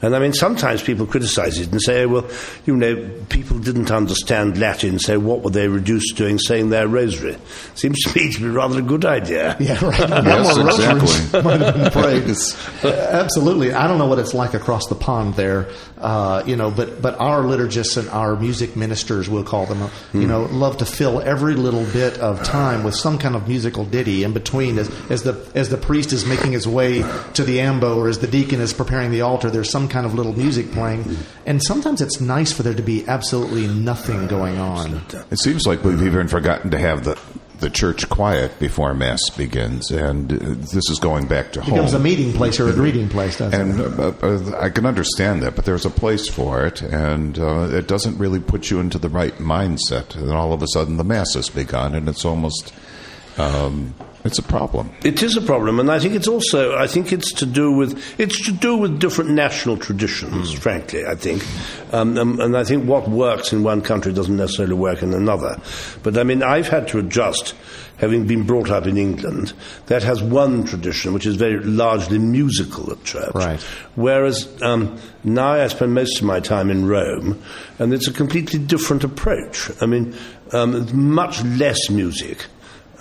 And 0.02 0.14
I 0.14 0.18
mean, 0.18 0.32
sometimes 0.32 0.82
people 0.82 1.06
criticize 1.06 1.58
it 1.58 1.70
and 1.72 1.80
say, 1.80 2.06
well, 2.06 2.28
you 2.66 2.76
know, 2.76 3.10
people 3.28 3.58
didn't 3.58 3.90
understand 3.90 4.58
Latin, 4.58 4.98
so 4.98 5.18
what 5.18 5.42
were 5.42 5.50
they 5.50 5.68
reduced 5.68 6.16
to 6.16 6.24
doing 6.24 6.38
saying 6.38 6.70
their 6.70 6.88
rosary? 6.88 7.36
Seems 7.74 8.00
to 8.04 8.18
me 8.18 8.32
to 8.32 8.40
be 8.40 8.48
rather 8.48 8.78
a 8.78 8.82
good 8.82 9.04
idea. 9.04 9.56
Yeah, 9.70 9.84
right. 9.84 9.98
Yes, 10.30 10.56
More 10.56 10.66
rosaries 10.66 11.26
exactly. 11.26 11.42
might 11.44 11.60
have 11.60 11.74
been 11.74 11.90
prayed. 11.92 12.94
Absolutely. 12.94 13.72
I 13.72 13.86
don't 13.86 13.98
know 13.98 14.06
what 14.06 14.18
it's 14.18 14.34
like 14.34 14.54
across 14.54 14.86
the 14.88 14.94
pond 14.94 15.34
there, 15.34 15.68
uh, 15.98 16.42
you 16.46 16.56
know, 16.56 16.70
but, 16.70 17.00
but 17.02 17.18
our 17.20 17.42
liturgists 17.42 17.96
and 17.96 18.08
our 18.10 18.36
music 18.36 18.74
ministers, 18.76 19.28
we'll 19.28 19.44
call 19.44 19.66
them, 19.66 19.82
uh, 19.82 19.90
you 20.12 20.26
know, 20.26 20.44
love 20.46 20.78
to 20.78 20.86
fill 20.86 21.20
every 21.20 21.54
little 21.54 21.84
bit 21.92 22.18
of 22.18 22.42
time 22.42 22.82
with 22.84 22.94
some 22.94 23.18
kind 23.18 23.36
of 23.36 23.48
musical 23.48 23.84
ditty 23.84 24.24
in 24.24 24.32
between 24.32 24.78
as, 24.78 24.88
as 25.10 25.22
the 25.22 25.50
as 25.54 25.68
the 25.68 25.76
priest 25.76 26.12
is 26.12 26.24
making 26.24 26.52
his 26.52 26.66
way 26.66 27.02
to 27.34 27.44
the 27.44 27.60
ambo 27.60 27.98
or 27.98 28.08
as 28.08 28.18
the 28.18 28.26
deacon 28.26 28.60
is 28.60 28.72
preparing 28.72 29.10
the 29.10 29.20
altar. 29.22 29.50
There's 29.60 29.68
some 29.70 29.88
kind 29.88 30.06
of 30.06 30.14
little 30.14 30.32
music 30.32 30.72
playing, 30.72 31.18
and 31.44 31.62
sometimes 31.62 32.00
it's 32.00 32.18
nice 32.18 32.50
for 32.50 32.62
there 32.62 32.72
to 32.72 32.82
be 32.82 33.06
absolutely 33.06 33.68
nothing 33.68 34.26
going 34.26 34.56
on. 34.56 35.02
It 35.30 35.38
seems 35.38 35.66
like 35.66 35.84
we've 35.84 36.02
even 36.02 36.28
forgotten 36.28 36.70
to 36.70 36.78
have 36.78 37.04
the 37.04 37.18
the 37.58 37.68
church 37.68 38.08
quiet 38.08 38.58
before 38.58 38.94
mass 38.94 39.20
begins, 39.28 39.90
and 39.90 40.30
this 40.30 40.88
is 40.88 40.98
going 40.98 41.26
back 41.26 41.52
to 41.52 41.60
It 41.60 41.66
becomes 41.66 41.92
a 41.92 41.98
meeting 41.98 42.32
place 42.32 42.58
or 42.58 42.70
a 42.70 42.72
greeting 42.72 43.10
place, 43.10 43.36
doesn't 43.36 43.60
And 43.60 43.78
it? 43.78 43.98
uh, 44.00 44.12
uh, 44.26 44.58
I 44.58 44.70
can 44.70 44.86
understand 44.86 45.42
that, 45.42 45.56
but 45.56 45.66
there's 45.66 45.84
a 45.84 45.90
place 45.90 46.26
for 46.26 46.64
it, 46.64 46.80
and 46.80 47.38
uh, 47.38 47.68
it 47.70 47.86
doesn't 47.86 48.16
really 48.16 48.40
put 48.40 48.70
you 48.70 48.80
into 48.80 48.98
the 48.98 49.10
right 49.10 49.34
mindset. 49.34 50.14
And 50.16 50.30
all 50.30 50.54
of 50.54 50.62
a 50.62 50.68
sudden, 50.68 50.96
the 50.96 51.04
mass 51.04 51.34
has 51.34 51.50
begun, 51.50 51.94
and 51.94 52.08
it's 52.08 52.24
almost 52.24 52.72
um, 53.38 53.94
it's 54.22 54.38
a 54.38 54.42
problem. 54.42 54.90
It 55.02 55.22
is 55.22 55.36
a 55.36 55.40
problem, 55.40 55.80
and 55.80 55.90
I 55.90 55.98
think 55.98 56.14
it's 56.14 56.28
also 56.28 56.76
I 56.76 56.86
think 56.86 57.10
it's 57.10 57.32
to 57.34 57.46
do 57.46 57.72
with 57.72 58.20
it's 58.20 58.44
to 58.44 58.52
do 58.52 58.76
with 58.76 59.00
different 59.00 59.30
national 59.30 59.78
traditions. 59.78 60.52
Frankly, 60.52 61.06
I 61.06 61.14
think, 61.14 61.42
um, 61.92 62.18
um, 62.18 62.38
and 62.38 62.56
I 62.56 62.64
think 62.64 62.86
what 62.86 63.08
works 63.08 63.52
in 63.52 63.62
one 63.62 63.80
country 63.80 64.12
doesn't 64.12 64.36
necessarily 64.36 64.74
work 64.74 65.02
in 65.02 65.14
another. 65.14 65.58
But 66.02 66.18
I 66.18 66.24
mean, 66.24 66.42
I've 66.42 66.68
had 66.68 66.86
to 66.88 66.98
adjust, 66.98 67.54
having 67.96 68.26
been 68.26 68.42
brought 68.42 68.68
up 68.68 68.86
in 68.86 68.98
England, 68.98 69.54
that 69.86 70.02
has 70.02 70.22
one 70.22 70.64
tradition 70.64 71.14
which 71.14 71.24
is 71.24 71.36
very 71.36 71.58
largely 71.60 72.18
musical 72.18 72.92
at 72.92 73.02
church. 73.04 73.34
Right. 73.34 73.60
Whereas 73.94 74.46
um, 74.60 74.98
now 75.24 75.52
I 75.52 75.66
spend 75.68 75.94
most 75.94 76.18
of 76.18 76.26
my 76.26 76.40
time 76.40 76.70
in 76.70 76.86
Rome, 76.86 77.42
and 77.78 77.94
it's 77.94 78.06
a 78.06 78.12
completely 78.12 78.58
different 78.58 79.02
approach. 79.02 79.70
I 79.80 79.86
mean, 79.86 80.14
um, 80.52 81.14
much 81.14 81.42
less 81.42 81.88
music 81.88 82.44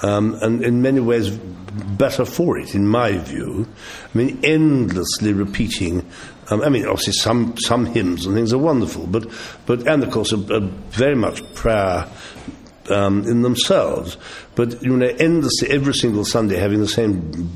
um, 0.02 0.36
and 0.42 0.64
in 0.64 0.82
many 0.82 1.00
ways 1.00 1.30
better 1.30 2.26
for 2.26 2.58
it, 2.58 2.76
in 2.76 2.88
my 2.88 3.18
view. 3.18 3.68
I 4.14 4.18
mean, 4.18 4.40
endlessly 4.44 5.34
repeating. 5.34 6.10
Um, 6.50 6.62
I 6.62 6.70
mean, 6.70 6.86
obviously, 6.86 7.14
some 7.14 7.56
some 7.58 7.86
hymns 7.86 8.26
and 8.26 8.36
things 8.36 8.54
are 8.54 8.58
wonderful, 8.58 9.08
but 9.08 9.28
but 9.66 9.88
and 9.88 10.04
of 10.04 10.12
course, 10.12 10.32
a, 10.32 10.38
a 10.54 10.62
very 10.62 11.16
much 11.16 11.54
prayer. 11.54 12.08
Um, 12.90 13.24
in 13.28 13.44
themselves, 13.44 14.18
but 14.56 14.82
you 14.82 14.98
know, 14.98 15.06
endlessly 15.06 15.70
every 15.70 15.94
single 15.94 16.26
Sunday 16.26 16.58
having 16.58 16.80
the 16.80 16.88
same 16.88 17.52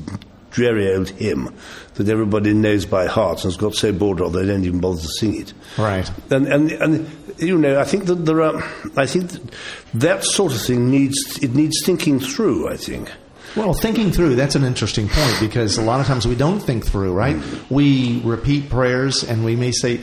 dreary 0.54 0.94
old 0.94 1.10
hymn 1.10 1.52
that 1.94 2.08
everybody 2.08 2.54
knows 2.54 2.86
by 2.86 3.06
heart 3.06 3.38
and 3.38 3.44
has 3.44 3.56
got 3.56 3.74
so 3.74 3.92
bored 3.92 4.20
of 4.20 4.32
they 4.32 4.46
don't 4.46 4.64
even 4.64 4.80
bother 4.80 5.00
to 5.00 5.08
sing 5.08 5.40
it. 5.40 5.52
Right. 5.76 6.10
And 6.30 6.46
and 6.46 6.70
and 6.72 7.10
you 7.38 7.58
know, 7.58 7.80
I 7.80 7.84
think 7.84 8.06
that 8.06 8.24
there 8.24 8.40
are. 8.42 8.62
I 8.96 9.06
think 9.06 9.30
that, 9.32 9.54
that 9.94 10.24
sort 10.24 10.54
of 10.54 10.62
thing 10.62 10.90
needs 10.90 11.38
it 11.42 11.54
needs 11.54 11.84
thinking 11.84 12.20
through. 12.20 12.68
I 12.68 12.76
think. 12.76 13.10
Well, 13.56 13.72
thinking 13.72 14.10
through, 14.10 14.34
that's 14.34 14.56
an 14.56 14.64
interesting 14.64 15.08
point 15.08 15.36
because 15.38 15.78
a 15.78 15.82
lot 15.82 16.00
of 16.00 16.06
times 16.06 16.26
we 16.26 16.34
don't 16.34 16.58
think 16.58 16.84
through, 16.84 17.12
right? 17.12 17.36
Mm. 17.36 17.70
We 17.70 18.20
repeat 18.22 18.68
prayers 18.68 19.22
and 19.22 19.44
we 19.44 19.54
may 19.54 19.70
say, 19.70 20.00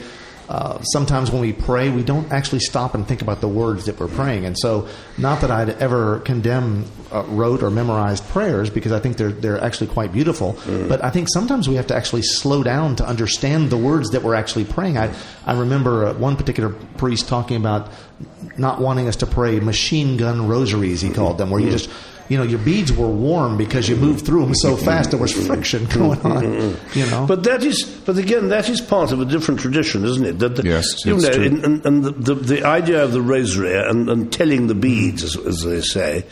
uh, 0.52 0.82
sometimes 0.82 1.30
when 1.30 1.40
we 1.40 1.54
pray, 1.54 1.88
we 1.88 2.02
don't 2.02 2.30
actually 2.30 2.60
stop 2.60 2.94
and 2.94 3.08
think 3.08 3.22
about 3.22 3.40
the 3.40 3.48
words 3.48 3.86
that 3.86 3.98
we're 3.98 4.06
praying. 4.06 4.44
And 4.44 4.54
so, 4.58 4.86
not 5.16 5.40
that 5.40 5.50
I'd 5.50 5.70
ever 5.70 6.18
condemn 6.20 6.84
uh, 7.10 7.24
rote 7.28 7.62
or 7.62 7.70
memorized 7.70 8.22
prayers 8.28 8.68
because 8.68 8.92
I 8.92 9.00
think 9.00 9.16
they're, 9.16 9.32
they're 9.32 9.58
actually 9.64 9.86
quite 9.86 10.12
beautiful, 10.12 10.58
but 10.88 11.02
I 11.02 11.08
think 11.08 11.28
sometimes 11.32 11.70
we 11.70 11.76
have 11.76 11.86
to 11.86 11.96
actually 11.96 12.20
slow 12.20 12.62
down 12.62 12.96
to 12.96 13.06
understand 13.08 13.70
the 13.70 13.78
words 13.78 14.10
that 14.10 14.22
we're 14.22 14.34
actually 14.34 14.66
praying. 14.66 14.98
I, 14.98 15.14
I 15.46 15.58
remember 15.58 16.04
uh, 16.04 16.12
one 16.12 16.36
particular 16.36 16.68
priest 16.98 17.28
talking 17.28 17.56
about 17.56 17.90
not 18.58 18.78
wanting 18.78 19.08
us 19.08 19.16
to 19.16 19.26
pray 19.26 19.58
machine 19.58 20.18
gun 20.18 20.48
rosaries, 20.48 21.00
he 21.00 21.08
called 21.08 21.38
them, 21.38 21.48
where 21.48 21.62
you 21.62 21.70
just 21.70 21.88
you 22.28 22.36
know, 22.38 22.44
your 22.44 22.58
beads 22.60 22.92
were 22.92 23.08
warm 23.08 23.56
because 23.56 23.88
you 23.88 23.96
moved 23.96 24.24
through 24.26 24.44
them 24.44 24.54
so 24.54 24.74
mm-hmm. 24.74 24.84
fast. 24.84 25.10
There 25.10 25.20
was 25.20 25.32
friction 25.32 25.86
mm-hmm. 25.86 25.98
going 25.98 26.20
on. 26.20 26.42
Mm-hmm. 26.44 26.98
You 26.98 27.06
know, 27.06 27.26
But 27.26 27.44
that 27.44 27.62
is, 27.64 27.84
but 27.84 28.18
again, 28.18 28.48
that 28.48 28.68
is 28.68 28.80
part 28.80 29.12
of 29.12 29.20
a 29.20 29.24
different 29.24 29.60
tradition, 29.60 30.04
isn't 30.04 30.24
it? 30.24 30.38
That 30.38 30.56
the, 30.56 30.62
Yes, 30.64 31.04
you 31.04 31.14
it's 31.16 31.24
know, 31.24 31.32
true. 31.32 31.44
and, 31.44 31.64
and, 31.64 31.86
and 31.86 32.04
the, 32.04 32.10
the, 32.12 32.34
the 32.34 32.64
idea 32.64 33.02
of 33.02 33.12
the 33.12 33.22
rosary 33.22 33.74
and, 33.76 34.08
and 34.08 34.32
telling 34.32 34.66
the 34.66 34.74
beads, 34.74 35.22
as, 35.22 35.36
as 35.36 35.62
they 35.62 35.80
say, 35.80 36.24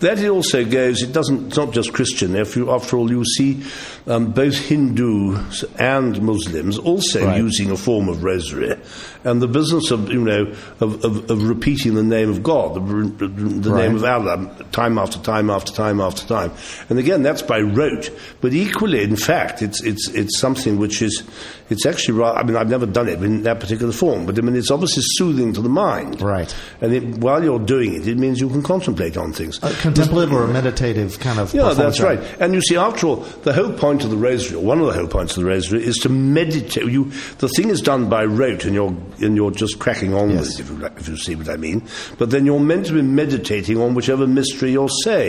that 0.00 0.18
it 0.18 0.28
also 0.28 0.64
goes. 0.64 1.02
It 1.02 1.12
doesn't. 1.12 1.48
It's 1.48 1.56
not 1.56 1.72
just 1.72 1.92
Christian. 1.92 2.34
If 2.34 2.56
you, 2.56 2.70
after 2.70 2.96
all, 2.96 3.10
you 3.10 3.24
see 3.24 3.62
um, 4.06 4.32
both 4.32 4.56
Hindus 4.58 5.64
and 5.78 6.20
Muslims 6.22 6.78
also 6.78 7.26
Right. 7.26 7.38
using 7.38 7.70
a 7.70 7.76
form 7.76 8.08
of 8.08 8.22
rosary, 8.24 8.76
and 9.24 9.42
the 9.42 9.48
business 9.48 9.90
of 9.90 10.10
you 10.10 10.20
know 10.20 10.54
of, 10.80 11.04
of, 11.04 11.30
of 11.30 11.48
repeating 11.48 11.94
the 11.94 12.02
name 12.02 12.30
of 12.30 12.42
God, 12.42 12.74
the, 12.74 12.80
the 12.80 13.70
Right. 13.70 13.86
name 13.88 13.96
of 13.96 14.04
Allah, 14.04 14.54
time 14.72 14.98
after 14.98 15.18
time 15.18 15.37
after 15.50 15.72
time 15.72 16.00
after 16.00 16.26
time, 16.26 16.52
and 16.90 16.98
again 16.98 17.22
that's 17.22 17.42
by 17.42 17.60
rote. 17.60 18.10
But 18.40 18.52
equally, 18.52 19.02
in 19.02 19.16
fact, 19.16 19.62
it's 19.62 19.82
it's 19.82 20.08
it's 20.10 20.38
something 20.38 20.78
which 20.78 21.02
is 21.02 21.22
it's 21.70 21.86
actually 21.86 22.18
rather. 22.18 22.38
I 22.38 22.42
mean, 22.42 22.56
I've 22.56 22.70
never 22.70 22.86
done 22.86 23.08
it 23.08 23.22
in 23.22 23.42
that 23.42 23.60
particular 23.60 23.92
form, 23.92 24.26
but 24.26 24.38
I 24.38 24.42
mean, 24.42 24.56
it's 24.56 24.70
obviously 24.70 25.02
soothing 25.04 25.52
to 25.54 25.60
the 25.60 25.68
mind, 25.68 26.20
Right. 26.20 26.54
And 26.80 26.92
it, 26.92 27.02
while 27.18 27.42
you're 27.42 27.58
doing 27.58 27.94
it, 27.94 28.06
it 28.08 28.18
means 28.18 28.40
you 28.40 28.48
can 28.48 28.62
contemplate 28.62 29.16
on 29.16 29.32
things. 29.32 29.58
a 29.62 29.72
contemplative 29.74 30.32
or 30.32 30.44
a 30.44 30.48
meditative 30.48 31.18
kind 31.20 31.38
of. 31.38 31.54
Yeah, 31.54 31.74
that's 31.74 32.00
right. 32.00 32.18
And 32.40 32.54
you 32.54 32.60
see, 32.60 32.76
after 32.76 33.06
all, 33.06 33.16
the 33.16 33.52
whole 33.52 33.72
point 33.72 34.04
of 34.04 34.10
the 34.10 34.16
rosary, 34.16 34.56
or 34.56 34.64
one 34.64 34.80
of 34.80 34.86
the 34.86 34.92
whole 34.92 35.06
points 35.06 35.36
of 35.36 35.42
the 35.44 35.48
rosary, 35.48 35.84
is 35.84 35.96
to 35.98 36.08
meditate. 36.08 36.84
You, 36.84 37.10
the 37.38 37.48
thing 37.48 37.68
is 37.68 37.80
done 37.80 38.08
by 38.08 38.24
rote, 38.24 38.64
and 38.64 38.74
you're 38.74 38.96
and 39.20 39.36
you're 39.36 39.50
just 39.50 39.78
cracking 39.78 40.14
on 40.14 40.30
with 40.36 40.48
it, 40.48 40.60
if 40.60 40.70
you, 40.70 40.84
if 40.84 41.08
you 41.08 41.16
see 41.16 41.34
what 41.34 41.48
I 41.48 41.56
mean. 41.56 41.86
But 42.18 42.30
then 42.30 42.46
you're 42.46 42.60
meant 42.60 42.86
to 42.86 42.92
be 42.92 43.02
meditating 43.02 43.80
on 43.80 43.94
whichever 43.94 44.26
mystery 44.26 44.72
you're 44.72 44.88
saying. 44.88 45.27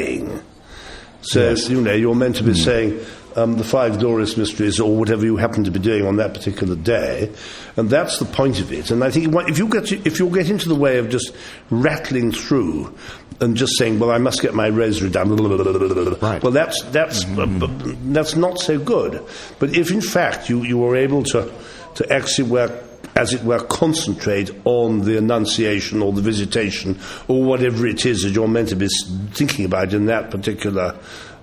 So 1.21 1.51
you 1.51 1.81
know, 1.81 1.93
you're 1.93 2.15
meant 2.15 2.38
to 2.38 2.43
be 2.43 2.51
hmm. 2.51 2.57
saying. 2.57 2.99
Um, 3.35 3.57
the 3.57 3.63
five 3.63 3.99
glorious 3.99 4.35
mysteries, 4.38 4.79
or 4.79 4.97
whatever 4.97 5.23
you 5.23 5.38
happen 5.38 5.63
to 5.65 5.69
be 5.71 5.77
doing 5.77 6.03
on 6.03 6.15
that 6.15 6.33
particular 6.33 6.75
day, 6.75 7.31
and 7.77 7.88
that's 7.88 8.17
the 8.17 8.25
point 8.25 8.59
of 8.59 8.73
it. 8.73 8.89
And 8.89 9.03
I 9.03 9.12
think 9.12 9.33
if 9.47 9.59
you 9.59 9.67
get 9.67 9.85
to, 9.85 10.01
if 10.03 10.17
you 10.17 10.27
get 10.31 10.49
into 10.49 10.67
the 10.67 10.73
way 10.73 10.97
of 10.97 11.09
just 11.09 11.31
rattling 11.69 12.31
through 12.31 12.91
and 13.39 13.55
just 13.55 13.77
saying, 13.77 13.99
"Well, 13.99 14.09
I 14.09 14.17
must 14.17 14.41
get 14.41 14.55
my 14.55 14.67
rosary 14.69 15.12
done," 15.12 15.29
Right. 15.38 16.41
well, 16.41 16.51
that's 16.51 16.81
that's 16.85 17.23
b- 17.23 17.97
that's 18.05 18.35
not 18.35 18.59
so 18.59 18.79
good. 18.79 19.23
But 19.59 19.75
if 19.75 19.91
in 19.91 20.01
fact 20.01 20.49
you, 20.49 20.63
you 20.63 20.83
are 20.85 20.95
able 20.95 21.21
to 21.25 21.51
to 21.95 22.12
actually 22.12 22.49
work 22.49 22.88
as 23.19 23.34
it 23.34 23.43
were, 23.43 23.60
concentrate 23.60 24.49
on 24.63 25.01
the 25.01 25.17
Annunciation 25.17 26.01
or 26.01 26.13
the 26.13 26.21
Visitation 26.21 26.97
or 27.27 27.43
whatever 27.43 27.86
it 27.86 28.05
is 28.05 28.23
that 28.23 28.29
you're 28.29 28.47
meant 28.47 28.69
to 28.69 28.77
be 28.77 28.88
thinking 29.32 29.65
about 29.65 29.93
in 29.93 30.05
that 30.05 30.32
particular 30.32 30.97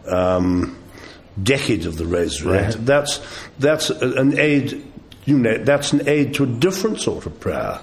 um, 0.06 0.78
decade 1.42 1.84
of 1.84 1.98
the 1.98 2.06
Rosary. 2.06 2.58
Right. 2.58 2.76
That's 2.78 3.20
that's 3.58 3.90
an 3.90 4.38
aid. 4.38 4.90
You 5.26 5.38
know, 5.38 5.58
that's 5.58 5.92
an 5.92 6.08
aid 6.08 6.34
to 6.34 6.44
a 6.44 6.46
different 6.46 7.00
sort 7.00 7.26
of 7.26 7.38
prayer. 7.40 7.78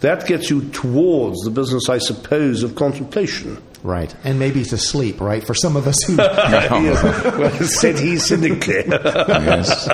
That 0.00 0.26
gets 0.26 0.50
you 0.50 0.68
towards 0.70 1.40
the 1.44 1.50
business, 1.50 1.88
I 1.88 1.98
suppose, 1.98 2.62
of 2.62 2.74
contemplation. 2.74 3.62
Right, 3.82 4.14
and 4.22 4.38
maybe 4.38 4.64
to 4.64 4.78
sleep. 4.78 5.20
Right, 5.20 5.44
for 5.44 5.54
some 5.54 5.76
of 5.76 5.86
us 5.86 6.00
who. 6.06 6.16
Yes. 6.16 7.24
Well, 7.36 7.50
said 7.66 7.98
he 7.98 8.16
cynically. 8.18 8.84
yes. 8.86 9.88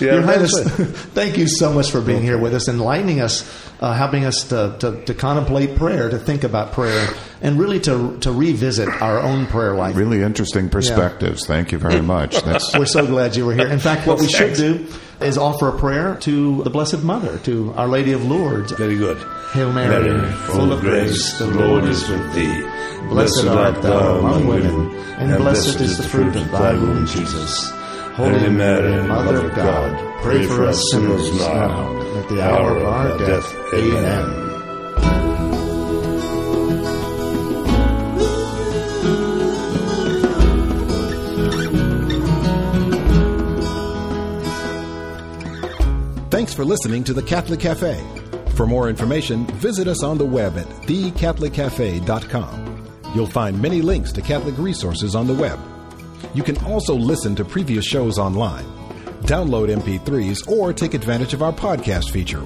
Yeah, 0.00 0.14
Your 0.14 0.22
Highness, 0.22 0.52
thank 1.14 1.38
you 1.38 1.48
so 1.48 1.72
much 1.72 1.90
for 1.90 2.00
being 2.00 2.22
here 2.22 2.38
with 2.38 2.54
us, 2.54 2.68
enlightening 2.68 3.20
us, 3.20 3.48
uh, 3.80 3.92
helping 3.92 4.24
us 4.24 4.44
to, 4.48 4.76
to, 4.80 5.04
to 5.04 5.14
contemplate 5.14 5.76
prayer, 5.76 6.08
to 6.08 6.18
think 6.18 6.44
about 6.44 6.72
prayer, 6.72 7.08
and 7.42 7.58
really 7.58 7.80
to, 7.80 8.16
to 8.20 8.32
revisit 8.32 8.88
our 9.02 9.18
own 9.20 9.46
prayer 9.46 9.74
life. 9.74 9.96
Really 9.96 10.22
interesting 10.22 10.68
perspectives. 10.68 11.46
Thank 11.46 11.72
you 11.72 11.78
very 11.78 12.00
much. 12.00 12.40
That's 12.42 12.74
We're 12.78 12.86
so 12.86 13.06
glad 13.06 13.36
you 13.36 13.46
were 13.46 13.54
here. 13.54 13.68
In 13.68 13.78
fact, 13.78 14.06
what 14.06 14.20
we 14.20 14.28
should 14.28 14.54
do 14.54 14.86
is 15.20 15.38
offer 15.38 15.68
a 15.68 15.78
prayer 15.78 16.16
to 16.20 16.62
the 16.62 16.70
Blessed 16.70 17.02
Mother, 17.02 17.38
to 17.40 17.72
Our 17.74 17.88
Lady 17.88 18.12
of 18.12 18.24
Lourdes. 18.24 18.72
Very 18.72 18.96
good. 18.96 19.18
Hail 19.52 19.72
Mary, 19.72 20.32
full 20.46 20.72
of 20.72 20.80
grace, 20.80 21.38
the 21.38 21.46
Lord 21.46 21.84
is 21.84 22.06
with 22.08 22.34
thee. 22.34 22.62
Blessed 23.08 23.46
art 23.46 23.80
thou 23.82 24.18
among 24.18 24.46
women, 24.46 24.96
and 25.18 25.36
blessed 25.38 25.80
is 25.80 25.96
the 25.96 26.02
fruit 26.02 26.34
of 26.34 26.50
thy 26.50 26.72
womb, 26.72 27.06
Jesus. 27.06 27.70
Holy 28.16 28.50
Mary, 28.50 29.06
Mother 29.06 29.46
of 29.46 29.54
God, 29.54 30.22
pray 30.22 30.46
for 30.46 30.64
us 30.66 30.82
sinners 30.90 31.30
now, 31.38 32.18
at 32.18 32.28
the 32.28 32.42
hour 32.42 32.76
of 32.76 32.84
our 32.84 33.18
death. 33.18 33.54
Amen. 33.72 34.45
Thanks 46.36 46.52
for 46.52 46.66
listening 46.66 47.02
to 47.04 47.14
the 47.14 47.22
Catholic 47.22 47.60
Cafe. 47.60 47.98
For 48.56 48.66
more 48.66 48.90
information, 48.90 49.46
visit 49.56 49.88
us 49.88 50.02
on 50.02 50.18
the 50.18 50.26
web 50.26 50.58
at 50.58 50.66
thecatholiccafe.com. 50.66 52.90
You'll 53.14 53.26
find 53.26 53.62
many 53.62 53.80
links 53.80 54.12
to 54.12 54.20
Catholic 54.20 54.58
resources 54.58 55.14
on 55.14 55.26
the 55.26 55.32
web. 55.32 55.58
You 56.34 56.42
can 56.42 56.62
also 56.66 56.94
listen 56.94 57.34
to 57.36 57.44
previous 57.46 57.86
shows 57.86 58.18
online, 58.18 58.66
download 59.22 59.74
MP3s, 59.74 60.46
or 60.46 60.74
take 60.74 60.92
advantage 60.92 61.32
of 61.32 61.42
our 61.42 61.54
podcast 61.54 62.10
feature. 62.10 62.42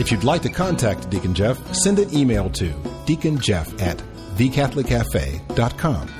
If 0.00 0.10
you'd 0.10 0.24
like 0.24 0.42
to 0.42 0.50
contact 0.50 1.10
Deacon 1.10 1.32
Jeff, 1.32 1.72
send 1.72 2.00
an 2.00 2.12
email 2.12 2.50
to 2.50 2.70
deaconjeff 3.06 3.80
at 3.80 3.98
thecatholiccafe.com. 4.34 6.19